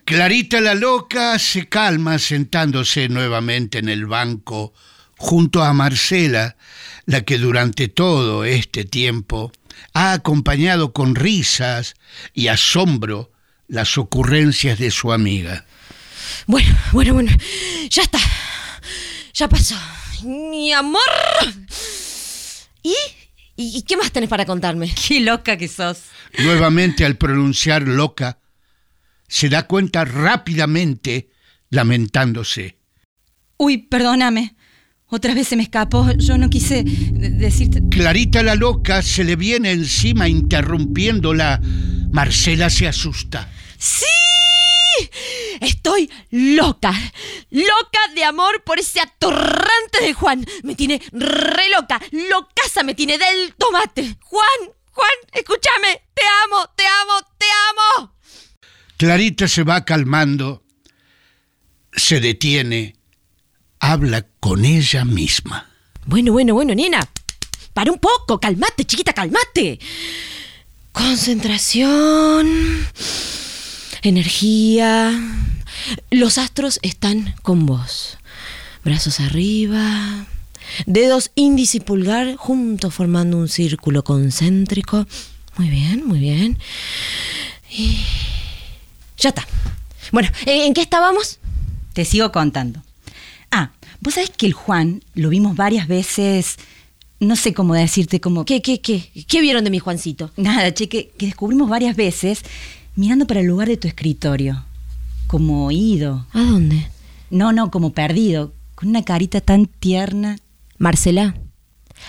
Clarita 0.04 0.60
la 0.60 0.74
loca 0.74 1.38
se 1.38 1.68
calma 1.68 2.18
sentándose 2.18 3.08
nuevamente 3.08 3.78
en 3.78 3.88
el 3.88 4.06
banco 4.06 4.72
junto 5.18 5.62
a 5.62 5.72
Marcela, 5.72 6.56
la 7.04 7.22
que 7.22 7.38
durante 7.38 7.88
todo 7.88 8.44
este 8.44 8.84
tiempo 8.84 9.52
ha 9.92 10.12
acompañado 10.12 10.92
con 10.92 11.14
risas 11.14 11.94
y 12.32 12.48
asombro 12.48 13.32
las 13.66 13.98
ocurrencias 13.98 14.78
de 14.78 14.90
su 14.90 15.12
amiga. 15.12 15.66
Bueno, 16.46 16.76
bueno, 16.92 17.14
bueno. 17.14 17.32
Ya 17.90 18.02
está. 18.02 18.18
Ya 19.34 19.48
pasó. 19.48 19.76
Mi 20.22 20.72
amor. 20.72 21.00
¿Y? 22.82 22.94
¿Y 23.56 23.82
qué 23.82 23.96
más 23.96 24.12
tenés 24.12 24.28
para 24.28 24.46
contarme? 24.46 24.92
Qué 25.08 25.20
loca 25.20 25.56
que 25.56 25.68
sos. 25.68 25.98
Nuevamente 26.38 27.04
al 27.04 27.16
pronunciar 27.16 27.82
loca, 27.82 28.38
se 29.26 29.48
da 29.48 29.66
cuenta 29.66 30.04
rápidamente, 30.04 31.30
lamentándose. 31.70 32.78
Uy, 33.56 33.78
perdóname. 33.78 34.54
Otra 35.10 35.34
vez 35.34 35.48
se 35.48 35.56
me 35.56 35.62
escapó. 35.64 36.06
Yo 36.18 36.38
no 36.38 36.48
quise 36.50 36.84
de- 36.84 37.30
decirte. 37.30 37.82
Clarita 37.90 38.42
la 38.42 38.54
loca 38.54 39.02
se 39.02 39.24
le 39.24 39.36
viene 39.36 39.72
encima 39.72 40.28
interrumpiéndola. 40.28 41.60
Marcela 42.12 42.70
se 42.70 42.86
asusta. 42.86 43.50
¡Sí! 43.78 44.04
Estoy 45.60 46.10
loca. 46.30 46.92
Loca 47.50 48.00
de 48.14 48.24
amor 48.24 48.62
por 48.64 48.78
ese 48.78 49.00
atorrante 49.00 50.02
de 50.02 50.12
Juan. 50.14 50.46
Me 50.62 50.74
tiene 50.74 51.00
re 51.12 51.68
loca. 51.70 52.00
Locaza 52.10 52.82
me 52.82 52.94
tiene 52.94 53.18
del 53.18 53.54
tomate. 53.54 54.16
Juan, 54.22 54.72
Juan, 54.92 55.16
escúchame. 55.32 56.02
Te 56.14 56.22
amo, 56.44 56.70
te 56.76 56.84
amo, 56.86 57.12
te 57.38 57.46
amo. 57.70 58.14
Clarita 58.96 59.46
se 59.46 59.62
va 59.62 59.84
calmando, 59.84 60.64
se 61.92 62.18
detiene, 62.18 62.96
habla 63.78 64.26
con 64.40 64.64
ella 64.64 65.04
misma. 65.04 65.70
Bueno, 66.04 66.32
bueno, 66.32 66.54
bueno, 66.54 66.74
nena. 66.74 67.08
Para 67.72 67.92
un 67.92 67.98
poco. 68.00 68.40
Calmate, 68.40 68.84
chiquita, 68.84 69.12
calmate. 69.12 69.78
Concentración. 70.90 72.88
Energía. 74.02 75.18
Los 76.10 76.38
astros 76.38 76.78
están 76.82 77.34
con 77.42 77.66
vos. 77.66 78.18
Brazos 78.84 79.20
arriba. 79.20 80.26
Dedos 80.86 81.30
índice 81.34 81.78
y 81.78 81.80
pulgar 81.80 82.36
juntos 82.36 82.94
formando 82.94 83.36
un 83.36 83.48
círculo 83.48 84.04
concéntrico. 84.04 85.06
Muy 85.56 85.68
bien, 85.70 86.06
muy 86.06 86.18
bien. 86.18 86.58
Y... 87.70 87.98
Ya 89.18 89.30
está. 89.30 89.46
Bueno, 90.12 90.28
¿en 90.46 90.74
qué 90.74 90.80
estábamos? 90.80 91.38
Te 91.92 92.04
sigo 92.04 92.30
contando. 92.30 92.82
Ah, 93.50 93.72
vos 94.00 94.14
sabés 94.14 94.30
que 94.30 94.46
el 94.46 94.52
Juan 94.52 95.02
lo 95.14 95.30
vimos 95.30 95.56
varias 95.56 95.88
veces. 95.88 96.56
No 97.18 97.34
sé 97.34 97.52
cómo 97.52 97.74
decirte, 97.74 98.20
como. 98.20 98.44
¿Qué, 98.44 98.62
qué, 98.62 98.80
qué? 98.80 99.10
¿Qué 99.26 99.40
vieron 99.40 99.64
de 99.64 99.70
mi 99.70 99.80
Juancito? 99.80 100.30
Nada, 100.36 100.72
che, 100.72 100.88
que, 100.88 101.08
que 101.08 101.26
descubrimos 101.26 101.68
varias 101.68 101.96
veces 101.96 102.42
mirando 102.98 103.28
para 103.28 103.40
el 103.40 103.46
lugar 103.46 103.68
de 103.68 103.76
tu 103.76 103.86
escritorio. 103.86 104.64
Como 105.28 105.70
ido. 105.70 106.26
¿A 106.32 106.40
dónde? 106.40 106.90
No, 107.30 107.52
no, 107.52 107.70
como 107.70 107.92
perdido. 107.92 108.52
Con 108.74 108.88
una 108.88 109.04
carita 109.04 109.40
tan 109.40 109.66
tierna. 109.66 110.38
Marcela, 110.78 111.36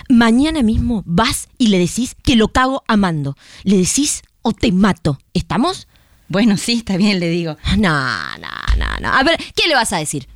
mañana 0.09 0.63
mismo 0.63 1.03
vas 1.05 1.47
y 1.59 1.67
le 1.67 1.77
decís 1.77 2.15
que 2.23 2.35
lo 2.35 2.47
cago 2.47 2.83
amando. 2.87 3.37
Le 3.63 3.77
decís 3.77 4.23
o 4.41 4.51
te 4.51 4.71
mato. 4.71 5.19
¿Estamos? 5.33 5.87
Bueno, 6.27 6.57
sí, 6.57 6.79
está 6.79 6.97
bien, 6.97 7.19
le 7.19 7.29
digo. 7.29 7.55
No, 7.77 8.37
no, 8.39 8.77
no, 8.77 8.99
no. 8.99 9.09
A 9.09 9.23
ver, 9.23 9.39
¿qué 9.55 9.67
le 9.67 9.75
vas 9.75 9.93
a 9.93 9.97
decir? 9.97 10.27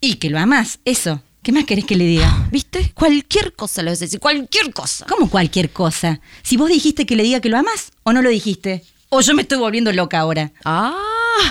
Y 0.00 0.16
que 0.16 0.28
lo 0.28 0.38
amás, 0.38 0.78
eso. 0.84 1.22
¿Qué 1.42 1.52
más 1.52 1.64
querés 1.64 1.86
que 1.86 1.96
le 1.96 2.04
diga? 2.04 2.48
¿Viste? 2.50 2.92
Cualquier 2.92 3.54
cosa 3.54 3.82
le 3.82 3.90
vas 3.90 4.02
a 4.02 4.04
decir, 4.04 4.20
cualquier 4.20 4.74
cosa. 4.74 5.06
¿Cómo 5.06 5.30
cualquier 5.30 5.70
cosa? 5.70 6.20
Si 6.42 6.58
vos 6.58 6.68
dijiste 6.68 7.06
que 7.06 7.16
le 7.16 7.22
diga 7.22 7.40
que 7.40 7.48
lo 7.48 7.56
amás, 7.56 7.92
o 8.02 8.12
no 8.12 8.20
lo 8.20 8.28
dijiste. 8.28 8.84
O 9.08 9.20
yo 9.20 9.34
me 9.34 9.42
estoy 9.42 9.58
volviendo 9.58 9.92
loca 9.92 10.18
ahora. 10.18 10.52
Ah, 10.64 10.96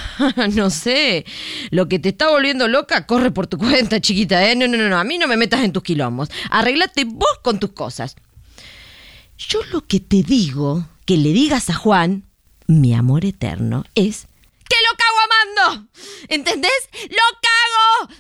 no 0.54 0.70
sé. 0.70 1.26
Lo 1.72 1.88
que 1.88 2.00
te 2.00 2.10
está 2.10 2.30
volviendo 2.30 2.68
loca 2.68 3.06
corre 3.06 3.32
por 3.32 3.48
tu 3.48 3.58
cuenta, 3.58 4.02
chiquita, 4.02 4.50
¿eh? 4.50 4.56
No, 4.56 4.68
no, 4.68 4.78
no, 4.78 4.90
no. 4.90 4.98
A 4.98 5.04
mí 5.04 5.18
no 5.18 5.28
me 5.28 5.38
metas 5.38 5.64
en 5.64 5.72
tus 5.72 5.84
quilombos. 5.84 6.30
Arreglate 6.50 7.06
vos 7.06 7.40
con 7.42 7.60
tus 7.60 7.72
cosas. 7.72 8.16
Yo 9.38 9.60
lo 9.72 9.86
que 9.86 10.00
te 10.00 10.24
digo, 10.24 10.88
que 11.06 11.18
le 11.18 11.30
digas 11.30 11.70
a 11.70 11.74
Juan, 11.74 12.24
mi 12.68 12.94
amor 12.94 13.26
eterno, 13.26 13.84
es 13.96 14.28
que 14.68 14.76
lo 14.90 14.98
cago 14.98 15.18
amando. 15.26 15.88
¿Entendés? 16.30 16.90
¡Lo 17.10 17.40
cago! 17.42 18.20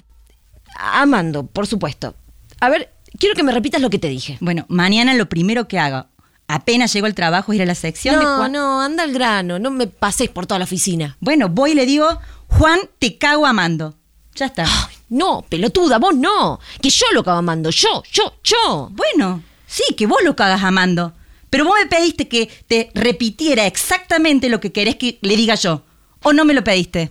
Amando, 0.78 1.48
por 1.48 1.68
supuesto. 1.68 2.16
A 2.60 2.70
ver, 2.70 2.94
quiero 3.18 3.36
que 3.36 3.44
me 3.44 3.52
repitas 3.52 3.82
lo 3.82 3.90
que 3.90 4.00
te 4.00 4.10
dije. 4.10 4.38
Bueno, 4.42 4.66
mañana 4.70 5.14
lo 5.14 5.30
primero 5.30 5.68
que 5.68 5.80
haga, 5.80 6.10
apenas 6.48 6.94
llego 6.94 7.06
al 7.08 7.16
trabajo, 7.16 7.54
ir 7.54 7.62
a 7.62 7.66
la 7.66 7.76
sección 7.76 8.20
de 8.20 8.26
No, 8.26 8.38
Juan. 8.38 8.52
no, 8.52 8.82
anda 8.82 9.04
al 9.04 9.12
grano. 9.14 9.60
No 9.60 9.72
me 9.72 9.88
pases 9.88 10.30
por 10.30 10.46
toda 10.46 10.60
la 10.60 10.66
oficina. 10.66 11.18
Bueno, 11.20 11.50
voy 11.50 11.72
y 11.72 11.76
le 11.76 11.86
digo, 11.86 12.08
Juan, 12.48 12.80
te 13.00 13.18
cago 13.18 13.46
amando. 13.46 13.96
Ya 14.36 14.48
está. 14.48 14.64
Ay, 14.66 14.96
no, 15.10 15.44
pelotuda, 15.48 15.98
vos 15.98 16.16
no. 16.16 16.60
Que 16.82 16.90
yo 16.90 17.06
lo 17.14 17.24
cago 17.24 17.38
amando. 17.38 17.70
Yo, 17.70 18.04
yo, 18.12 18.36
yo. 18.44 18.90
Bueno, 18.92 19.44
sí, 19.66 19.84
que 19.96 20.08
vos 20.08 20.20
lo 20.24 20.36
cagas 20.36 20.64
amando. 20.64 21.14
Pero 21.50 21.64
vos 21.66 21.76
me 21.82 21.88
pediste 21.88 22.28
que 22.28 22.48
te 22.68 22.92
repitiera 22.96 23.66
exactamente 23.66 24.50
lo 24.50 24.60
que 24.60 24.72
querés 24.74 24.98
que 24.98 25.20
le 25.22 25.38
diga 25.38 25.56
yo. 25.56 25.84
¿O 26.24 26.34
no 26.34 26.44
me 26.44 26.54
lo 26.54 26.64
pediste? 26.64 27.10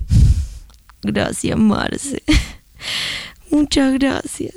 Gracias, 1.02 1.56
Marce. 1.56 2.22
Muchas 3.50 3.94
gracias. 3.94 4.54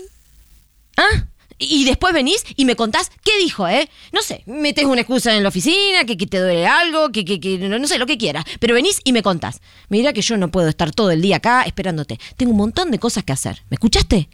¿Ah? 0.97 1.25
Y 1.59 1.85
después 1.85 2.13
venís 2.13 2.43
y 2.55 2.65
me 2.65 2.75
contás 2.75 3.11
qué 3.23 3.37
dijo, 3.39 3.67
¿eh? 3.67 3.89
No 4.11 4.21
sé, 4.21 4.43
metes 4.45 4.85
una 4.85 5.01
excusa 5.01 5.35
en 5.35 5.43
la 5.43 5.49
oficina, 5.49 6.05
que, 6.05 6.15
que 6.15 6.27
te 6.27 6.39
duele 6.39 6.67
algo, 6.67 7.11
que, 7.11 7.25
que, 7.25 7.39
que 7.39 7.57
no, 7.57 7.79
no 7.79 7.87
sé, 7.87 7.97
lo 7.97 8.05
que 8.05 8.17
quieras. 8.17 8.45
Pero 8.59 8.75
venís 8.75 9.01
y 9.03 9.11
me 9.11 9.23
contás. 9.23 9.61
Mira 9.89 10.13
que 10.13 10.21
yo 10.21 10.37
no 10.37 10.51
puedo 10.51 10.69
estar 10.69 10.91
todo 10.91 11.09
el 11.11 11.21
día 11.21 11.37
acá 11.37 11.63
esperándote. 11.63 12.19
Tengo 12.35 12.51
un 12.51 12.57
montón 12.57 12.91
de 12.91 12.99
cosas 12.99 13.23
que 13.23 13.33
hacer. 13.33 13.63
¿Me 13.69 13.75
escuchaste? 13.75 14.29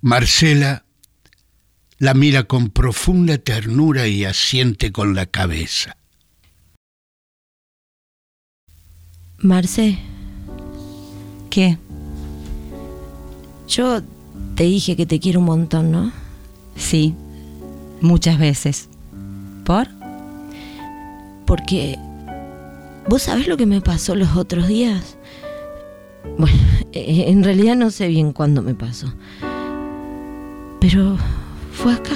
Marcela 0.00 0.84
la 1.98 2.14
mira 2.14 2.44
con 2.44 2.70
profunda 2.70 3.38
ternura 3.38 4.06
y 4.06 4.24
asiente 4.24 4.92
con 4.92 5.14
la 5.14 5.26
cabeza. 5.26 5.96
Marce, 9.38 9.98
¿Qué? 11.50 11.78
yo 13.68 14.02
te 14.56 14.64
dije 14.64 14.96
que 14.96 15.06
te 15.06 15.20
quiero 15.20 15.40
un 15.40 15.46
montón, 15.46 15.92
¿no? 15.92 16.12
Sí, 16.78 17.14
muchas 18.00 18.38
veces. 18.38 18.88
¿Por? 19.64 19.88
Porque 21.46 21.98
vos 23.08 23.22
sabés 23.22 23.46
lo 23.48 23.56
que 23.56 23.66
me 23.66 23.80
pasó 23.80 24.14
los 24.14 24.36
otros 24.36 24.68
días. 24.68 25.16
Bueno, 26.38 26.56
eh, 26.92 27.24
en 27.28 27.42
realidad 27.44 27.76
no 27.76 27.90
sé 27.90 28.08
bien 28.08 28.32
cuándo 28.32 28.62
me 28.62 28.74
pasó. 28.74 29.12
Pero 30.80 31.16
fue 31.72 31.92
acá. 31.94 32.14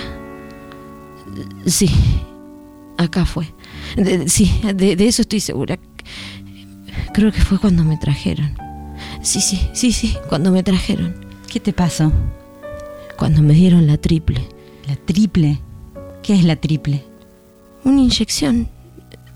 Sí, 1.66 1.90
acá 2.98 3.24
fue. 3.24 3.46
De- 3.96 4.28
sí, 4.28 4.60
de, 4.74 4.96
de 4.96 5.08
eso 5.08 5.22
estoy 5.22 5.40
segura. 5.40 5.78
Creo 7.14 7.32
que 7.32 7.40
fue 7.40 7.58
cuando 7.58 7.84
me 7.84 7.96
trajeron. 7.96 8.54
Sí, 9.22 9.40
sí, 9.40 9.68
sí, 9.72 9.92
sí, 9.92 10.16
cuando 10.28 10.50
me 10.52 10.62
trajeron. 10.62 11.14
¿Qué 11.50 11.58
te 11.60 11.72
pasó? 11.72 12.12
Cuando 13.22 13.40
me 13.40 13.54
dieron 13.54 13.86
la 13.86 13.98
triple. 13.98 14.48
¿La 14.88 14.96
triple? 14.96 15.60
¿Qué 16.24 16.34
es 16.34 16.42
la 16.42 16.56
triple? 16.56 17.04
Una 17.84 18.00
inyección 18.00 18.68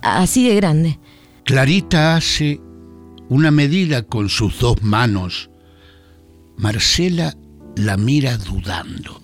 así 0.02 0.48
de 0.48 0.56
grande. 0.56 0.98
Clarita 1.44 2.16
hace 2.16 2.60
una 3.28 3.52
medida 3.52 4.02
con 4.02 4.28
sus 4.28 4.58
dos 4.58 4.82
manos. 4.82 5.50
Marcela 6.56 7.36
la 7.76 7.96
mira 7.96 8.36
dudando. 8.38 9.20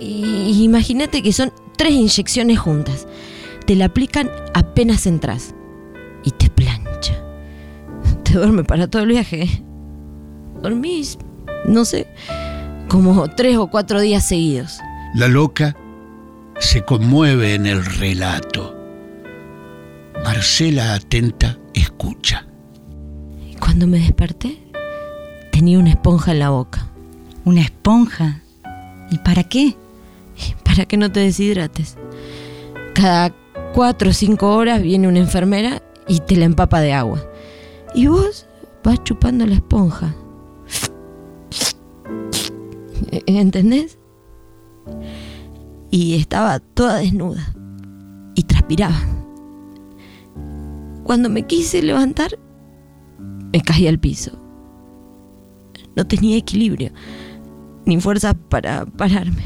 Imagínate 0.00 1.22
que 1.22 1.32
son 1.32 1.50
tres 1.78 1.92
inyecciones 1.92 2.58
juntas. 2.58 3.08
Te 3.64 3.74
la 3.74 3.86
aplican 3.86 4.30
apenas 4.52 5.06
entras. 5.06 5.54
Y 6.24 6.30
te 6.32 6.50
plancha. 6.50 7.24
Te 8.22 8.34
duerme 8.34 8.64
para 8.64 8.86
todo 8.86 9.00
el 9.00 9.08
viaje. 9.08 9.64
Dormís, 10.60 11.16
no 11.66 11.86
sé, 11.86 12.06
como 12.94 13.26
tres 13.26 13.56
o 13.56 13.66
cuatro 13.66 14.00
días 14.00 14.24
seguidos. 14.24 14.78
La 15.16 15.26
loca 15.26 15.74
se 16.60 16.84
conmueve 16.84 17.54
en 17.54 17.66
el 17.66 17.84
relato. 17.84 18.72
Marcela 20.22 20.94
atenta 20.94 21.58
escucha. 21.72 22.46
Y 23.50 23.56
cuando 23.56 23.88
me 23.88 23.98
desperté, 23.98 24.62
tenía 25.50 25.80
una 25.80 25.90
esponja 25.90 26.30
en 26.30 26.38
la 26.38 26.50
boca. 26.50 26.86
¿Una 27.44 27.62
esponja? 27.62 28.42
¿Y 29.10 29.18
para 29.18 29.42
qué? 29.42 29.76
Para 30.62 30.84
que 30.84 30.96
no 30.96 31.10
te 31.10 31.18
deshidrates. 31.18 31.96
Cada 32.94 33.34
cuatro 33.74 34.10
o 34.10 34.12
cinco 34.12 34.54
horas 34.54 34.80
viene 34.80 35.08
una 35.08 35.18
enfermera 35.18 35.82
y 36.06 36.20
te 36.20 36.36
la 36.36 36.44
empapa 36.44 36.80
de 36.80 36.92
agua. 36.92 37.20
Y 37.92 38.06
vos 38.06 38.46
vas 38.84 39.02
chupando 39.02 39.46
la 39.46 39.54
esponja. 39.54 40.14
¿Entendés? 43.26 43.98
y 45.94 46.16
estaba 46.16 46.58
toda 46.58 46.98
desnuda 46.98 47.54
y 48.34 48.42
transpiraba. 48.42 49.00
Cuando 51.04 51.30
me 51.30 51.46
quise 51.46 51.80
levantar, 51.84 52.36
me 53.52 53.60
caí 53.60 53.86
al 53.86 54.00
piso. 54.00 54.32
No 55.94 56.04
tenía 56.04 56.36
equilibrio, 56.36 56.90
ni 57.84 58.00
fuerza 58.00 58.34
para 58.34 58.86
pararme. 58.86 59.44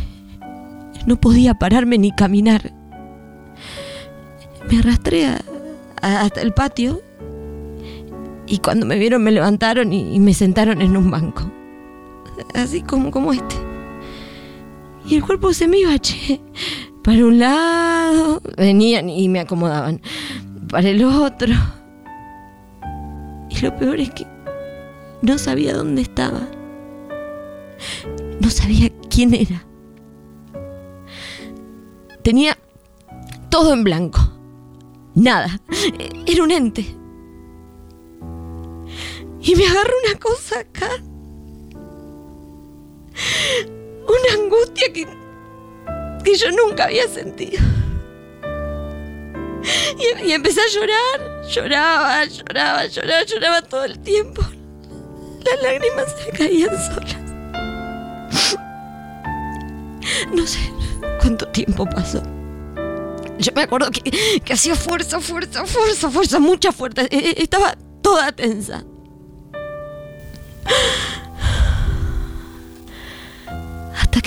No 1.07 1.21
podía 1.21 1.53
pararme 1.53 1.99
ni 1.99 2.13
caminar. 2.13 2.73
Me 4.71 4.79
arrastré 4.79 5.27
hasta 6.01 6.41
el 6.41 6.55
patio 6.55 7.03
y 8.47 8.57
cuando 8.61 8.87
me 8.87 8.99
vieron 8.99 9.23
me 9.23 9.33
levantaron 9.33 9.93
y, 9.93 10.19
me 10.19 10.33
sentaron 10.33 10.81
en 10.81 10.97
un 10.97 11.11
banco. 11.11 11.53
Así 12.55 12.81
como 12.81 13.35
este. 13.35 13.68
Y 15.09 15.17
el 15.17 15.25
cuerpo 15.25 15.53
se 15.55 15.67
me 15.67 15.79
iba, 15.79 15.99
che. 15.99 16.41
Para 17.03 17.25
un 17.25 17.39
lado, 17.39 18.43
venían 18.59 19.09
y 19.09 19.29
me 19.29 19.41
acomodaban. 19.41 20.03
Para 20.69 20.91
el 20.91 21.03
otro. 21.03 21.55
Y 23.49 23.61
lo 23.61 23.75
peor 23.77 23.99
es 23.99 24.11
que 24.11 24.27
no 25.23 25.39
sabía 25.39 25.75
dónde 25.75 26.03
estaba. 26.03 26.47
No 28.41 28.51
sabía 28.51 28.91
quién 29.09 29.33
era. 29.33 29.65
Tenía 32.23 32.59
todo 33.49 33.73
en 33.73 33.85
blanco. 33.85 34.21
Nada. 35.15 35.59
Era 36.27 36.43
un 36.43 36.51
ente. 36.51 36.85
Y 39.41 39.57
me 39.57 39.67
agarró 39.67 39.93
una 40.07 40.21
cosa 40.21 40.61
acá. 40.61 40.89
Una 44.09 44.43
angustia 44.43 44.93
que, 44.93 45.07
que 46.25 46.35
yo 46.37 46.51
nunca 46.53 46.85
había 46.85 47.07
sentido. 47.09 47.63
Y, 49.99 50.29
y 50.29 50.33
empecé 50.33 50.61
a 50.61 50.69
llorar. 50.69 51.43
Lloraba, 51.49 52.25
lloraba, 52.25 52.87
lloraba, 52.87 53.23
lloraba 53.25 53.63
todo 53.63 53.85
el 53.85 53.99
tiempo. 54.01 54.43
Las 55.45 55.63
lágrimas 55.63 56.15
se 56.25 56.31
caían 56.31 56.71
solas. 56.71 57.17
No 60.33 60.47
sé 60.47 60.59
cuánto 61.21 61.47
tiempo 61.49 61.87
pasó. 61.87 62.23
Yo 63.39 63.53
me 63.55 63.63
acuerdo 63.63 63.91
que, 63.91 64.41
que 64.41 64.53
hacía 64.53 64.75
fuerza, 64.75 65.21
fuerza, 65.21 65.65
fuerza, 65.65 66.11
fuerza, 66.11 66.39
mucha 66.41 66.73
fuerza. 66.73 67.03
E- 67.03 67.09
e- 67.11 67.43
Estaba 67.43 67.77
toda 68.03 68.33
tensa. 68.33 68.85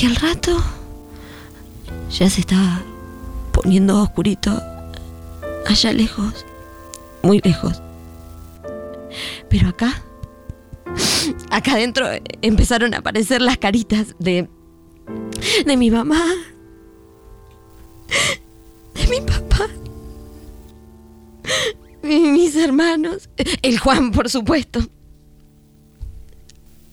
Que 0.02 0.08
al 0.08 0.16
rato 0.16 0.58
ya 2.10 2.28
se 2.28 2.42
estaba 2.42 2.82
poniendo 3.52 4.02
oscurito 4.02 4.52
allá 5.68 5.94
lejos, 5.94 6.44
muy 7.22 7.40
lejos. 7.44 7.80
Pero 9.48 9.70
acá, 9.70 10.02
acá 11.52 11.74
adentro 11.74 12.08
empezaron 12.42 12.96
a 12.96 12.98
aparecer 12.98 13.44
las 13.44 13.60
caritas 13.60 14.16
de, 14.18 14.50
de 15.68 15.78
mi 15.78 15.92
mamá, 15.92 16.24
de 18.96 19.08
mi 19.08 19.22
papá, 19.22 19.68
mi- 22.02 22.22
mis 22.32 22.56
hermanos, 22.56 23.30
el 23.62 23.78
Juan, 23.78 24.12
por 24.12 24.32
supuesto. 24.32 24.80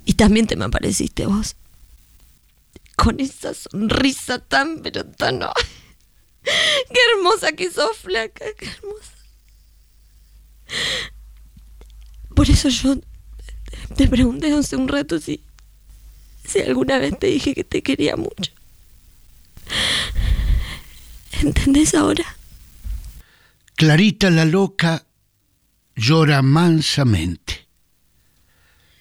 Y 0.05 0.13
también 0.13 0.47
te 0.47 0.57
me 0.57 0.67
apareciste 0.67 1.25
vos. 1.25 1.57
Con 2.99 3.21
esa 3.21 3.55
sonrisa 3.55 4.41
tan, 4.41 4.83
pero 4.83 5.05
tan... 5.05 5.39
¡Qué 6.43 7.01
hermosa 7.13 7.53
que 7.53 7.71
sos, 7.71 7.97
flaca! 7.97 8.45
¡Qué 8.59 8.67
hermosa! 8.67 9.13
Por 12.35 12.51
eso 12.51 12.69
yo 12.69 12.97
te 13.97 14.09
pregunté 14.09 14.53
hace 14.53 14.77
un 14.77 14.89
rato 14.89 15.21
si, 15.21 15.45
si 16.45 16.61
alguna 16.61 16.99
vez 16.99 17.19
te 17.19 17.29
dije 17.29 17.55
que 17.55 17.65
te 17.65 17.83
quería 17.83 18.17
mucho. 18.17 18.53
¿Entendés 21.43 21.95
ahora? 21.95 22.25
Clarita 23.77 24.29
la 24.31 24.45
loca 24.45 25.07
llora 25.95 26.43
mansamente. 26.43 27.69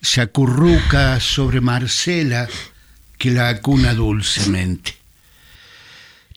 Se 0.01 0.21
acurruca 0.21 1.19
sobre 1.19 1.61
Marcela, 1.61 2.47
que 3.17 3.31
la 3.31 3.49
acuna 3.49 3.93
dulcemente. 3.93 4.95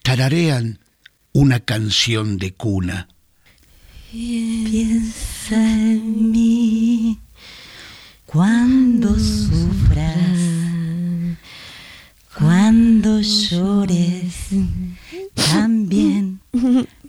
Tararean 0.03 0.79
una 1.33 1.61
canción 1.61 2.39
de 2.39 2.53
cuna. 2.53 3.09
Piensa 4.11 5.57
en 5.57 6.33
mí 6.33 7.19
cuando 8.27 9.17
sufras, 9.19 10.39
cuando 12.37 13.21
llores, 13.21 14.35
también 15.35 16.41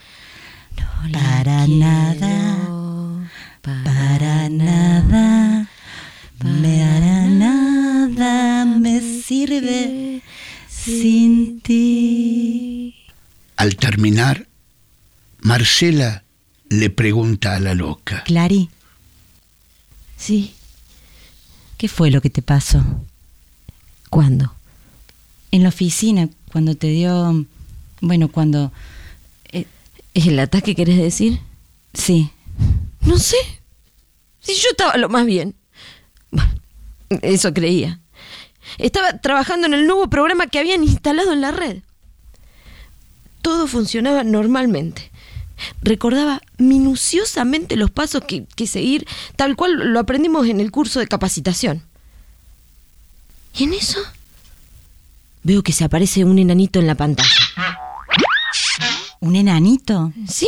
Para 1.12 1.66
nada, 1.66 3.30
para 3.62 4.48
nada, 4.48 5.68
me 6.44 6.82
hará 6.82 7.26
nada, 7.28 8.64
me 8.64 9.00
sirve 9.22 10.22
sin 10.68 11.60
ti. 11.60 12.94
Al 13.56 13.76
terminar, 13.76 14.46
Marcela 15.40 16.24
le 16.68 16.90
pregunta 16.90 17.54
a 17.56 17.60
la 17.60 17.74
loca. 17.74 18.24
Clary, 18.24 18.68
Sí. 20.16 20.52
¿qué 21.76 21.88
fue 21.88 22.10
lo 22.10 22.20
que 22.20 22.28
te 22.28 22.42
pasó? 22.42 22.84
¿Cuándo? 24.10 24.52
En 25.52 25.62
la 25.62 25.68
oficina, 25.68 26.28
cuando 26.52 26.74
te 26.74 26.88
dio, 26.88 27.46
bueno, 28.00 28.28
cuando... 28.28 28.72
¿El 30.26 30.40
ataque 30.40 30.74
querés 30.74 30.98
decir? 30.98 31.38
Sí, 31.94 32.30
No 33.02 33.18
sé. 33.18 33.36
Si 34.40 34.52
yo 34.54 34.70
estaba 34.70 34.96
lo 34.96 35.08
más 35.08 35.24
bien. 35.24 35.54
Bueno, 36.32 36.50
eso 37.22 37.54
creía. 37.54 38.00
Estaba 38.78 39.18
trabajando 39.18 39.66
en 39.68 39.74
el 39.74 39.86
nuevo 39.86 40.10
programa 40.10 40.48
que 40.48 40.58
habían 40.58 40.82
instalado 40.82 41.32
en 41.32 41.40
la 41.40 41.52
red. 41.52 41.82
Todo 43.42 43.68
funcionaba 43.68 44.24
normalmente. 44.24 45.10
Recordaba 45.82 46.42
minuciosamente 46.56 47.76
los 47.76 47.90
pasos 47.90 48.24
que, 48.24 48.44
que 48.56 48.66
seguir, 48.66 49.06
tal 49.36 49.54
cual 49.54 49.92
lo 49.92 50.00
aprendimos 50.00 50.48
en 50.48 50.60
el 50.60 50.72
curso 50.72 50.98
de 50.98 51.06
capacitación. 51.06 51.82
Y 53.56 53.64
en 53.64 53.74
eso 53.74 54.00
veo 55.44 55.62
que 55.62 55.72
se 55.72 55.84
aparece 55.84 56.24
un 56.24 56.38
enanito 56.38 56.80
en 56.80 56.88
la 56.88 56.96
pantalla. 56.96 57.47
Un 59.20 59.36
enanito. 59.36 60.12
Sí, 60.28 60.46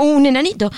un 0.00 0.26
enanito. 0.26 0.70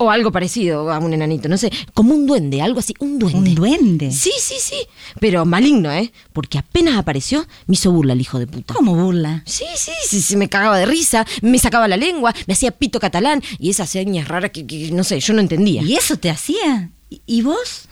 O 0.00 0.12
algo 0.12 0.30
parecido 0.30 0.92
a 0.92 0.98
un 1.00 1.12
enanito, 1.12 1.48
no 1.48 1.58
sé. 1.58 1.72
Como 1.92 2.14
un 2.14 2.24
duende, 2.24 2.62
algo 2.62 2.78
así, 2.78 2.94
un 3.00 3.18
duende. 3.18 3.50
Un 3.50 3.54
duende. 3.56 4.12
Sí, 4.12 4.30
sí, 4.38 4.54
sí. 4.60 4.76
Pero 5.18 5.44
maligno, 5.44 5.90
¿eh? 5.90 6.12
Porque 6.32 6.56
apenas 6.58 6.96
apareció, 6.96 7.44
me 7.66 7.74
hizo 7.74 7.90
burla 7.90 8.12
el 8.12 8.20
hijo 8.20 8.38
de 8.38 8.46
puta. 8.46 8.74
¿Cómo 8.74 8.94
burla? 8.94 9.42
Sí, 9.44 9.64
sí, 9.74 9.90
sí, 10.06 10.20
sí, 10.22 10.36
me 10.36 10.48
cagaba 10.48 10.78
de 10.78 10.86
risa, 10.86 11.26
me 11.42 11.58
sacaba 11.58 11.88
la 11.88 11.96
lengua, 11.96 12.32
me 12.46 12.54
hacía 12.54 12.70
pito 12.70 13.00
catalán 13.00 13.42
y 13.58 13.70
esas 13.70 13.90
señas 13.90 14.28
raras 14.28 14.52
que, 14.52 14.68
que, 14.68 14.92
no 14.92 15.02
sé, 15.02 15.18
yo 15.18 15.34
no 15.34 15.40
entendía. 15.40 15.82
¿Y 15.82 15.96
eso 15.96 16.16
te 16.16 16.30
hacía? 16.30 16.92
¿Y, 17.10 17.42
vos? 17.42 17.88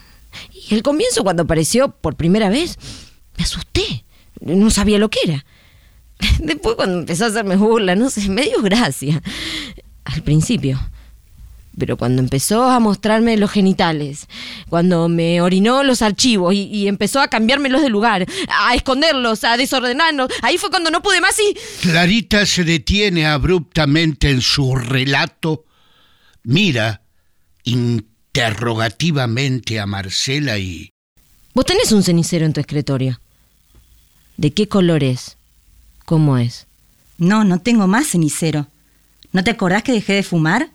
Y 0.68 0.74
al 0.74 0.82
comienzo, 0.82 1.24
cuando 1.24 1.42
apareció 1.42 1.88
por 1.88 2.14
primera 2.14 2.50
vez, 2.50 2.78
me 3.36 3.42
asusté. 3.42 4.04
No 4.40 4.70
sabía 4.70 4.98
lo 4.98 5.08
que 5.08 5.18
era. 5.24 5.44
Después, 6.38 6.76
cuando 6.76 6.98
empezó 6.98 7.24
a 7.24 7.28
hacerme 7.28 7.56
burla, 7.56 7.94
no 7.94 8.10
sé, 8.10 8.28
me 8.28 8.42
dio 8.42 8.60
gracia. 8.62 9.22
Al 10.04 10.22
principio. 10.22 10.78
Pero 11.78 11.98
cuando 11.98 12.22
empezó 12.22 12.64
a 12.64 12.80
mostrarme 12.80 13.36
los 13.36 13.50
genitales, 13.50 14.28
cuando 14.70 15.10
me 15.10 15.42
orinó 15.42 15.82
los 15.82 16.00
archivos 16.00 16.54
y, 16.54 16.62
y 16.62 16.88
empezó 16.88 17.20
a 17.20 17.28
cambiármelos 17.28 17.82
de 17.82 17.90
lugar, 17.90 18.24
a 18.48 18.74
esconderlos, 18.74 19.44
a 19.44 19.58
desordenarlos, 19.58 20.30
ahí 20.40 20.56
fue 20.56 20.70
cuando 20.70 20.90
no 20.90 21.02
pude 21.02 21.20
más 21.20 21.38
y... 21.38 21.54
Clarita 21.82 22.46
se 22.46 22.64
detiene 22.64 23.26
abruptamente 23.26 24.30
en 24.30 24.40
su 24.40 24.74
relato, 24.74 25.66
mira 26.44 27.02
interrogativamente 27.64 29.78
a 29.78 29.84
Marcela 29.84 30.58
y 30.58 30.94
Vos 31.56 31.64
tenés 31.64 31.90
un 31.92 32.02
cenicero 32.02 32.44
en 32.44 32.52
tu 32.52 32.60
escritorio. 32.60 33.18
¿De 34.36 34.52
qué 34.52 34.68
color 34.68 35.02
es? 35.02 35.35
¿Cómo 36.06 36.38
es? 36.38 36.66
No, 37.18 37.44
no 37.44 37.60
tengo 37.60 37.86
más 37.88 38.06
cenicero. 38.06 38.68
¿No 39.32 39.44
te 39.44 39.50
acordás 39.50 39.82
que 39.82 39.92
dejé 39.92 40.14
de 40.14 40.22
fumar? 40.22 40.70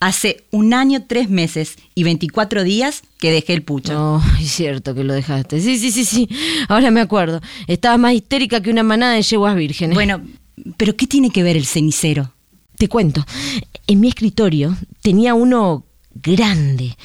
Hace 0.00 0.44
un 0.50 0.72
año, 0.74 1.04
tres 1.06 1.28
meses 1.28 1.76
y 1.94 2.04
24 2.04 2.62
días 2.62 3.02
que 3.18 3.32
dejé 3.32 3.54
el 3.54 3.62
pucho. 3.62 3.92
No, 3.92 4.22
es 4.40 4.50
cierto 4.50 4.94
que 4.94 5.02
lo 5.02 5.14
dejaste. 5.14 5.60
Sí, 5.60 5.78
sí, 5.78 5.90
sí, 5.90 6.04
sí. 6.04 6.28
Ahora 6.68 6.90
me 6.90 7.00
acuerdo. 7.00 7.40
Estaba 7.66 7.98
más 7.98 8.14
histérica 8.14 8.60
que 8.60 8.70
una 8.70 8.82
manada 8.82 9.14
de 9.14 9.22
yeguas 9.22 9.56
vírgenes. 9.56 9.94
Bueno, 9.94 10.22
pero 10.76 10.94
¿qué 10.94 11.06
tiene 11.06 11.30
que 11.30 11.42
ver 11.42 11.56
el 11.56 11.66
cenicero? 11.66 12.32
Te 12.76 12.88
cuento. 12.88 13.24
En 13.86 14.00
mi 14.00 14.08
escritorio 14.08 14.76
tenía 15.02 15.34
uno 15.34 15.84
grande, 16.14 16.96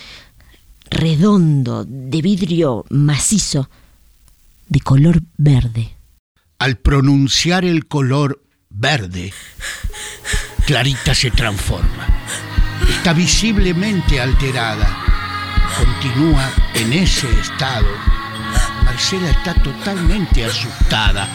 redondo, 0.90 1.86
de 1.86 2.22
vidrio 2.22 2.86
macizo, 2.90 3.70
de 4.68 4.80
color 4.82 5.22
verde. 5.38 5.96
Al 6.58 6.78
pronunciar 6.78 7.66
el 7.66 7.86
color 7.86 8.42
verde, 8.70 9.34
Clarita 10.66 11.14
se 11.14 11.30
transforma. 11.32 12.08
Está 12.90 13.14
visiblemente 13.14 14.20
alterada. 14.20 14.88
Continúa 15.78 16.50
en 16.74 16.94
ese 16.94 17.30
estado. 17.40 17.88
Marcela 18.84 19.30
está 19.30 19.54
totalmente 19.56 20.46
asustada. 20.46 21.28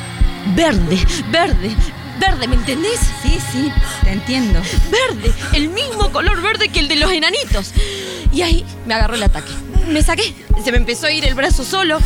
Verde, 0.56 0.98
verde, 1.30 1.76
verde, 2.20 2.46
¿me 2.46 2.54
entendés? 2.54 3.00
Sí, 3.22 3.38
sí, 3.50 3.72
te 4.04 4.12
entiendo. 4.12 4.60
Verde, 4.90 5.32
el 5.54 5.68
mismo 5.70 6.12
color 6.12 6.40
verde 6.40 6.68
que 6.68 6.80
el 6.80 6.88
de 6.88 6.96
los 6.96 7.10
enanitos. 7.10 7.72
Y 8.32 8.42
ahí 8.42 8.64
me 8.86 8.94
agarró 8.94 9.14
el 9.14 9.22
ataque. 9.22 9.50
Me 9.88 10.02
saqué, 10.02 10.34
se 10.62 10.70
me 10.70 10.78
empezó 10.78 11.06
a 11.06 11.12
ir 11.12 11.24
el 11.24 11.34
brazo 11.34 11.64
solo. 11.64 11.98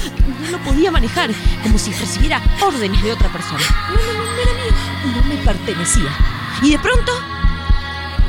No 0.43 0.51
lo 0.51 0.59
podía 0.59 0.91
manejar, 0.91 1.31
como 1.62 1.79
si 1.79 1.93
recibiera 1.93 2.41
órdenes 2.62 3.03
de 3.03 3.12
otra 3.12 3.29
persona. 3.31 3.62
No, 3.91 3.97
no, 3.97 4.12
no, 4.12 4.25
no 4.25 4.41
era 4.41 4.53
mío, 4.55 5.23
no 5.23 5.29
me 5.29 5.37
pertenecía. 5.45 6.11
Y 6.62 6.71
de 6.71 6.79
pronto, 6.79 7.12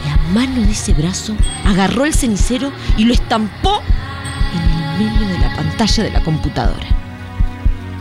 la 0.06 0.18
mano 0.34 0.66
de 0.66 0.72
ese 0.72 0.94
brazo 0.94 1.36
agarró 1.66 2.06
el 2.06 2.14
cenicero 2.14 2.72
y 2.98 3.06
lo 3.06 3.14
estampó 3.14 3.82
en 4.54 4.62
el 4.62 5.12
medio 5.12 5.28
de 5.28 5.40
la 5.40 5.56
pantalla 5.56 6.04
de 6.04 6.12
la 6.12 6.22
computadora. 6.22 7.05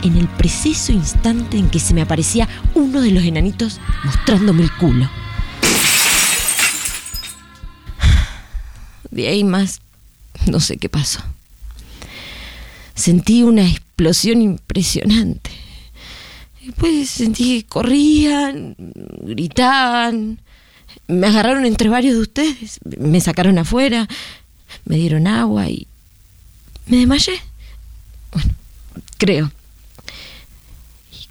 En 0.05 0.17
el 0.17 0.27
preciso 0.27 0.91
instante 0.91 1.57
en 1.57 1.67
que 1.67 1.79
se 1.79 1.95
me 1.95 2.03
aparecía 2.03 2.47
uno 2.75 3.01
de 3.01 3.09
los 3.09 3.23
enanitos 3.23 3.81
mostrándome 4.03 4.61
el 4.61 4.71
culo. 4.73 5.09
De 9.09 9.27
ahí 9.27 9.43
más, 9.43 9.81
no 10.45 10.59
sé 10.59 10.77
qué 10.77 10.89
pasó. 10.89 11.21
Sentí 12.93 13.41
una 13.41 13.67
explosión 13.67 14.43
impresionante. 14.43 15.49
Después 16.63 17.09
sentí 17.09 17.61
que 17.61 17.67
corrían, 17.67 18.75
gritaban, 18.77 20.39
me 21.07 21.25
agarraron 21.25 21.65
entre 21.65 21.89
varios 21.89 22.13
de 22.13 22.21
ustedes, 22.21 22.79
me 22.99 23.19
sacaron 23.21 23.57
afuera, 23.57 24.07
me 24.85 24.97
dieron 24.97 25.25
agua 25.25 25.67
y 25.67 25.87
me 26.85 26.97
desmayé. 26.97 27.41
Bueno, 28.31 28.53
creo. 29.17 29.51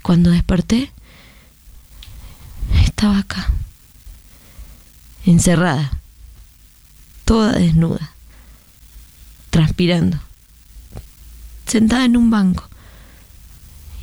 Cuando 0.05 0.33
desperté, 0.33 0.93
estaba 2.85 3.21
acá, 3.21 3.49
encerrada, 5.25 5.99
toda 7.25 7.53
desnuda, 7.53 8.13
transpirando, 9.49 10.19
sentada 11.67 12.05
en 12.05 12.19
un 12.19 12.31
banco 12.31 12.69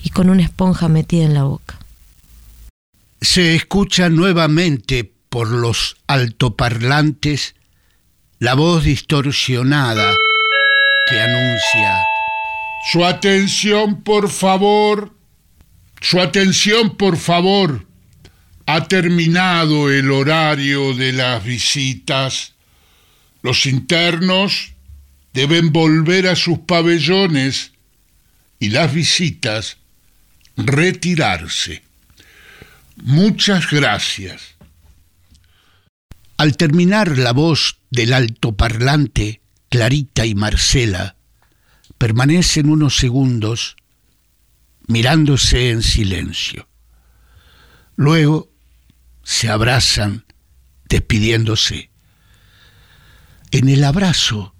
y 0.03 0.09
con 0.09 0.31
una 0.31 0.41
esponja 0.41 0.87
metida 0.87 1.23
en 1.23 1.35
la 1.35 1.43
boca. 1.43 1.77
Se 3.21 3.55
escucha 3.55 4.09
nuevamente 4.09 5.13
por 5.29 5.49
los 5.49 5.97
altoparlantes 6.07 7.53
la 8.39 8.55
voz 8.55 8.85
distorsionada 8.85 10.15
que 11.07 11.21
anuncia 11.21 11.95
Su 12.91 13.05
atención, 13.05 14.01
por 14.01 14.31
favor. 14.31 15.20
Su 16.01 16.19
atención, 16.19 16.97
por 16.97 17.15
favor. 17.15 17.85
Ha 18.65 18.87
terminado 18.87 19.91
el 19.91 20.11
horario 20.11 20.93
de 20.95 21.13
las 21.13 21.43
visitas. 21.43 22.53
Los 23.43 23.65
internos 23.65 24.73
deben 25.33 25.71
volver 25.71 26.27
a 26.27 26.35
sus 26.35 26.59
pabellones 26.59 27.71
y 28.59 28.69
las 28.69 28.93
visitas 28.93 29.77
retirarse. 30.57 31.83
Muchas 32.97 33.69
gracias. 33.69 34.55
Al 36.37 36.57
terminar 36.57 37.17
la 37.17 37.33
voz 37.33 37.77
del 37.91 38.13
altoparlante, 38.13 39.41
Clarita 39.69 40.25
y 40.25 40.35
Marcela 40.35 41.15
permanecen 41.97 42.69
unos 42.69 42.97
segundos 42.97 43.75
mirándose 44.87 45.69
en 45.69 45.83
silencio. 45.83 46.67
Luego 47.95 48.51
se 49.23 49.49
abrazan 49.49 50.25
despidiéndose. 50.89 51.91
En 53.51 53.69
el 53.69 53.83
abrazo 53.83 54.55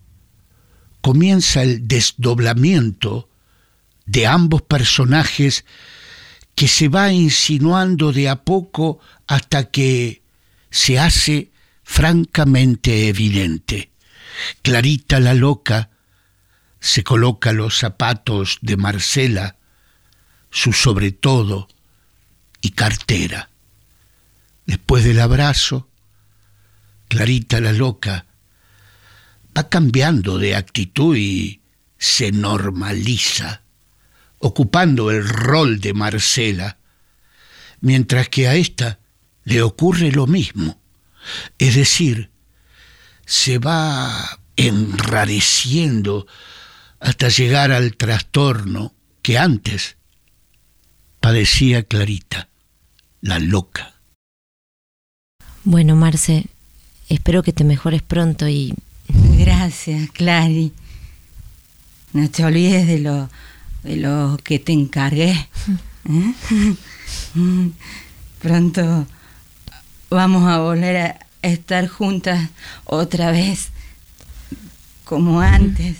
comienza 1.01 1.63
el 1.63 1.87
desdoblamiento 1.87 3.29
de 4.05 4.27
ambos 4.27 4.61
personajes 4.61 5.65
que 6.55 6.67
se 6.67 6.89
va 6.89 7.11
insinuando 7.11 8.11
de 8.11 8.29
a 8.29 8.43
poco 8.43 8.99
hasta 9.27 9.71
que 9.71 10.21
se 10.69 10.99
hace 10.99 11.51
francamente 11.83 13.07
evidente. 13.07 13.91
Clarita 14.61 15.19
la 15.19 15.33
loca 15.33 15.89
se 16.79 17.03
coloca 17.03 17.51
los 17.51 17.77
zapatos 17.77 18.57
de 18.61 18.77
Marcela, 18.77 19.57
su 20.51 20.73
sobre 20.73 21.11
todo 21.11 21.67
y 22.61 22.71
cartera. 22.71 23.49
Después 24.65 25.03
del 25.03 25.19
abrazo, 25.19 25.89
Clarita 27.07 27.59
la 27.59 27.73
loca 27.73 28.25
va 29.57 29.67
cambiando 29.67 30.37
de 30.37 30.55
actitud 30.55 31.15
y 31.17 31.61
se 31.97 32.31
normaliza, 32.31 33.63
ocupando 34.39 35.11
el 35.11 35.27
rol 35.27 35.81
de 35.81 35.93
Marcela, 35.93 36.77
mientras 37.81 38.29
que 38.29 38.47
a 38.47 38.55
esta 38.55 38.99
le 39.43 39.61
ocurre 39.61 40.11
lo 40.11 40.27
mismo, 40.27 40.79
es 41.57 41.75
decir, 41.75 42.31
se 43.25 43.57
va 43.57 44.39
enrareciendo 44.55 46.27
hasta 46.99 47.29
llegar 47.29 47.71
al 47.71 47.95
trastorno 47.97 48.95
que 49.21 49.37
antes 49.37 49.97
padecía 51.21 51.83
Clarita, 51.83 52.49
la 53.21 53.39
loca. 53.39 53.93
Bueno, 55.63 55.95
Marce, 55.95 56.47
espero 57.07 57.43
que 57.43 57.53
te 57.53 57.63
mejores 57.63 58.01
pronto 58.01 58.49
y... 58.49 58.73
Gracias, 59.37 60.09
Clary. 60.11 60.73
No 62.13 62.29
te 62.29 62.43
olvides 62.43 62.87
de 62.87 62.99
lo, 62.99 63.29
de 63.83 63.97
lo 63.97 64.37
que 64.43 64.59
te 64.59 64.73
encargué. 64.73 65.47
¿eh? 66.09 66.33
Pronto 68.41 69.07
vamos 70.09 70.47
a 70.47 70.57
volver 70.57 70.97
a 70.97 71.19
estar 71.43 71.87
juntas 71.87 72.49
otra 72.85 73.31
vez, 73.31 73.69
como 75.03 75.39
antes. 75.41 75.97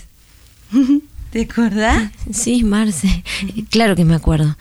¿Te 1.30 1.42
acordás? 1.42 2.10
Sí, 2.32 2.64
Marce, 2.64 3.22
claro 3.70 3.94
que 3.94 4.04
me 4.04 4.16
acuerdo. 4.16 4.56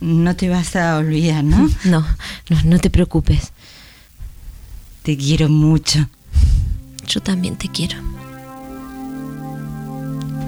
No 0.00 0.36
te 0.36 0.48
vas 0.48 0.76
a 0.76 0.98
olvidar, 0.98 1.44
¿no? 1.44 1.68
No, 1.84 2.06
no, 2.50 2.62
no 2.64 2.78
te 2.78 2.90
preocupes. 2.90 3.52
Te 5.02 5.16
quiero 5.16 5.48
mucho. 5.48 6.08
Yo 7.06 7.20
también 7.20 7.56
te 7.56 7.68
quiero. 7.68 7.96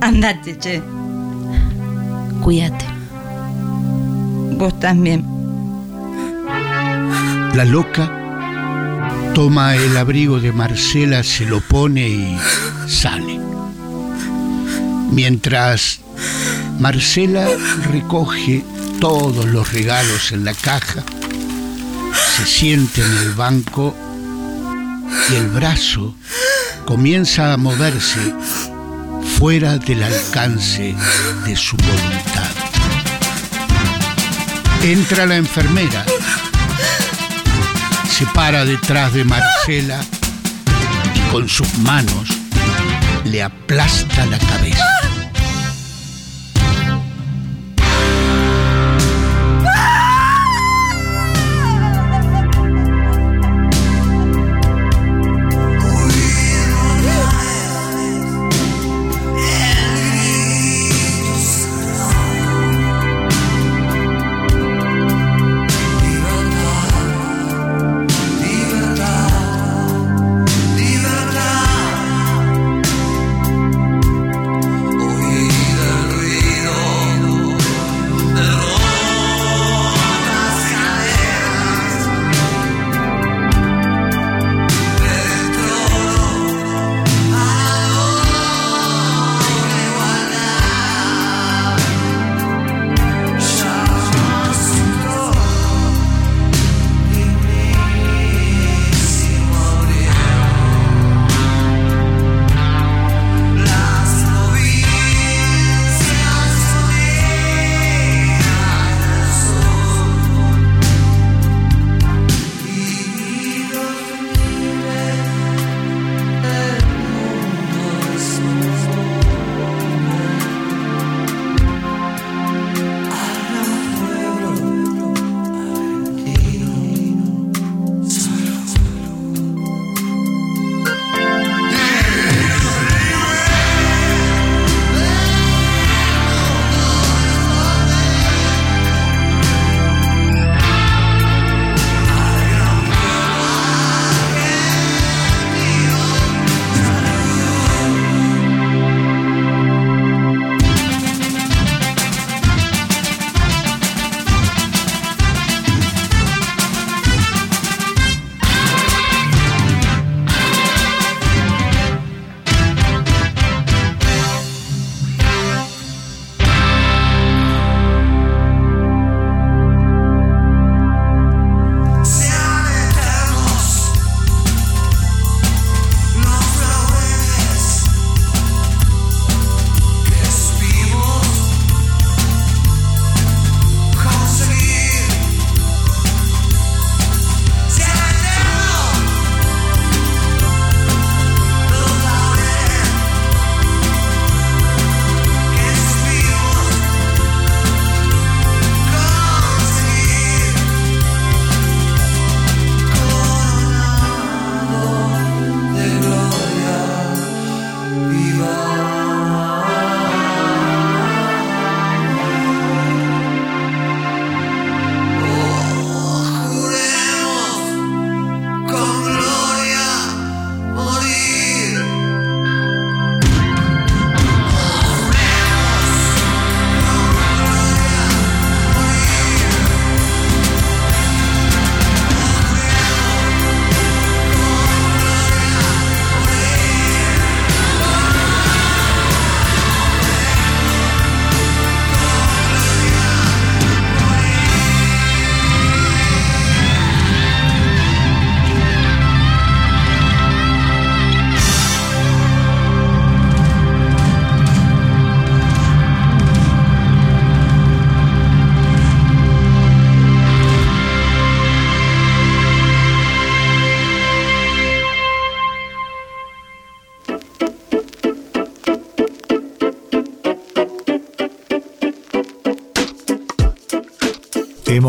Andate, 0.01 0.59
che. 0.59 0.82
Cuídate. 2.42 2.84
Vos 4.57 4.78
también. 4.80 5.24
La 7.55 7.64
loca 7.64 8.12
toma 9.34 9.76
el 9.76 9.96
abrigo 9.96 10.40
de 10.40 10.53
Marcela, 10.53 11.22
se 11.22 11.44
lo 11.44 11.61
pone 11.61 12.09
y 12.09 12.38
sale. 12.88 13.40
Mientras 15.12 16.01
Marcela 16.80 17.49
recoge 17.90 18.64
todos 19.01 19.44
los 19.46 19.72
regalos 19.72 20.32
en 20.32 20.44
la 20.44 20.55
caja, 20.55 21.05
se 22.36 22.46
siente 22.46 23.03
en 23.03 23.18
el 23.18 23.32
banco 23.32 23.94
y 25.30 25.34
el 25.34 25.49
brazo 25.49 26.14
comienza 26.84 27.53
a 27.53 27.57
moverse 27.57 28.34
fuera 29.38 29.78
del 29.78 30.03
alcance 30.03 30.94
de 31.44 31.57
su 31.57 31.76
voluntad. 31.76 32.51
Entra 34.82 35.26
la 35.26 35.36
enfermera, 35.36 36.05
se 38.11 38.26
para 38.26 38.64
detrás 38.64 39.12
de 39.12 39.24
Marcela 39.24 40.01
y 41.14 41.30
con 41.30 41.49
sus 41.49 41.72
manos 41.78 42.28
le 43.24 43.42
aplasta 43.42 44.26
la 44.26 44.38
cabeza. 44.38 44.97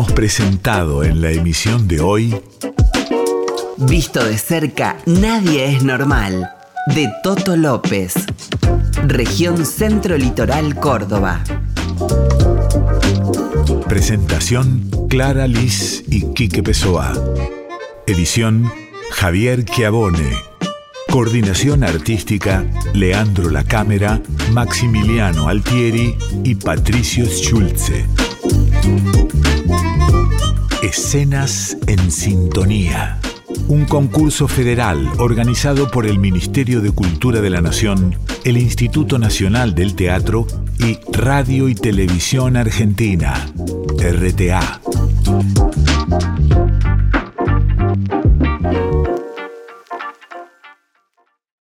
Hemos 0.00 0.12
presentado 0.12 1.04
en 1.04 1.20
la 1.20 1.30
emisión 1.30 1.86
de 1.86 2.00
hoy 2.00 2.34
Visto 3.76 4.24
de 4.24 4.38
cerca, 4.38 4.96
nadie 5.04 5.76
es 5.76 5.84
normal. 5.84 6.50
De 6.86 7.12
Toto 7.22 7.54
López. 7.54 8.14
Región 9.06 9.66
Centro 9.66 10.16
Litoral 10.16 10.74
Córdoba. 10.76 11.44
Presentación 13.90 14.88
Clara 15.10 15.46
Liz 15.46 16.02
y 16.08 16.32
Quique 16.32 16.62
Pessoa. 16.62 17.12
Edición 18.06 18.72
Javier 19.10 19.66
Chiavone. 19.66 20.32
Coordinación 21.10 21.84
artística 21.84 22.64
Leandro 22.94 23.50
La 23.50 23.64
Cámara, 23.64 24.22
Maximiliano 24.52 25.46
Altieri 25.46 26.16
y 26.42 26.54
Patricio 26.54 27.26
Schulze. 27.26 28.06
Escenas 30.82 31.76
en 31.86 32.10
Sintonía. 32.10 33.18
Un 33.68 33.84
concurso 33.84 34.48
federal 34.48 35.06
organizado 35.18 35.90
por 35.90 36.06
el 36.06 36.18
Ministerio 36.18 36.80
de 36.80 36.90
Cultura 36.90 37.42
de 37.42 37.50
la 37.50 37.60
Nación, 37.60 38.16
el 38.44 38.56
Instituto 38.56 39.18
Nacional 39.18 39.74
del 39.74 39.94
Teatro 39.94 40.46
y 40.78 40.98
Radio 41.12 41.68
y 41.68 41.74
Televisión 41.74 42.56
Argentina, 42.56 43.34
RTA. 43.98 44.80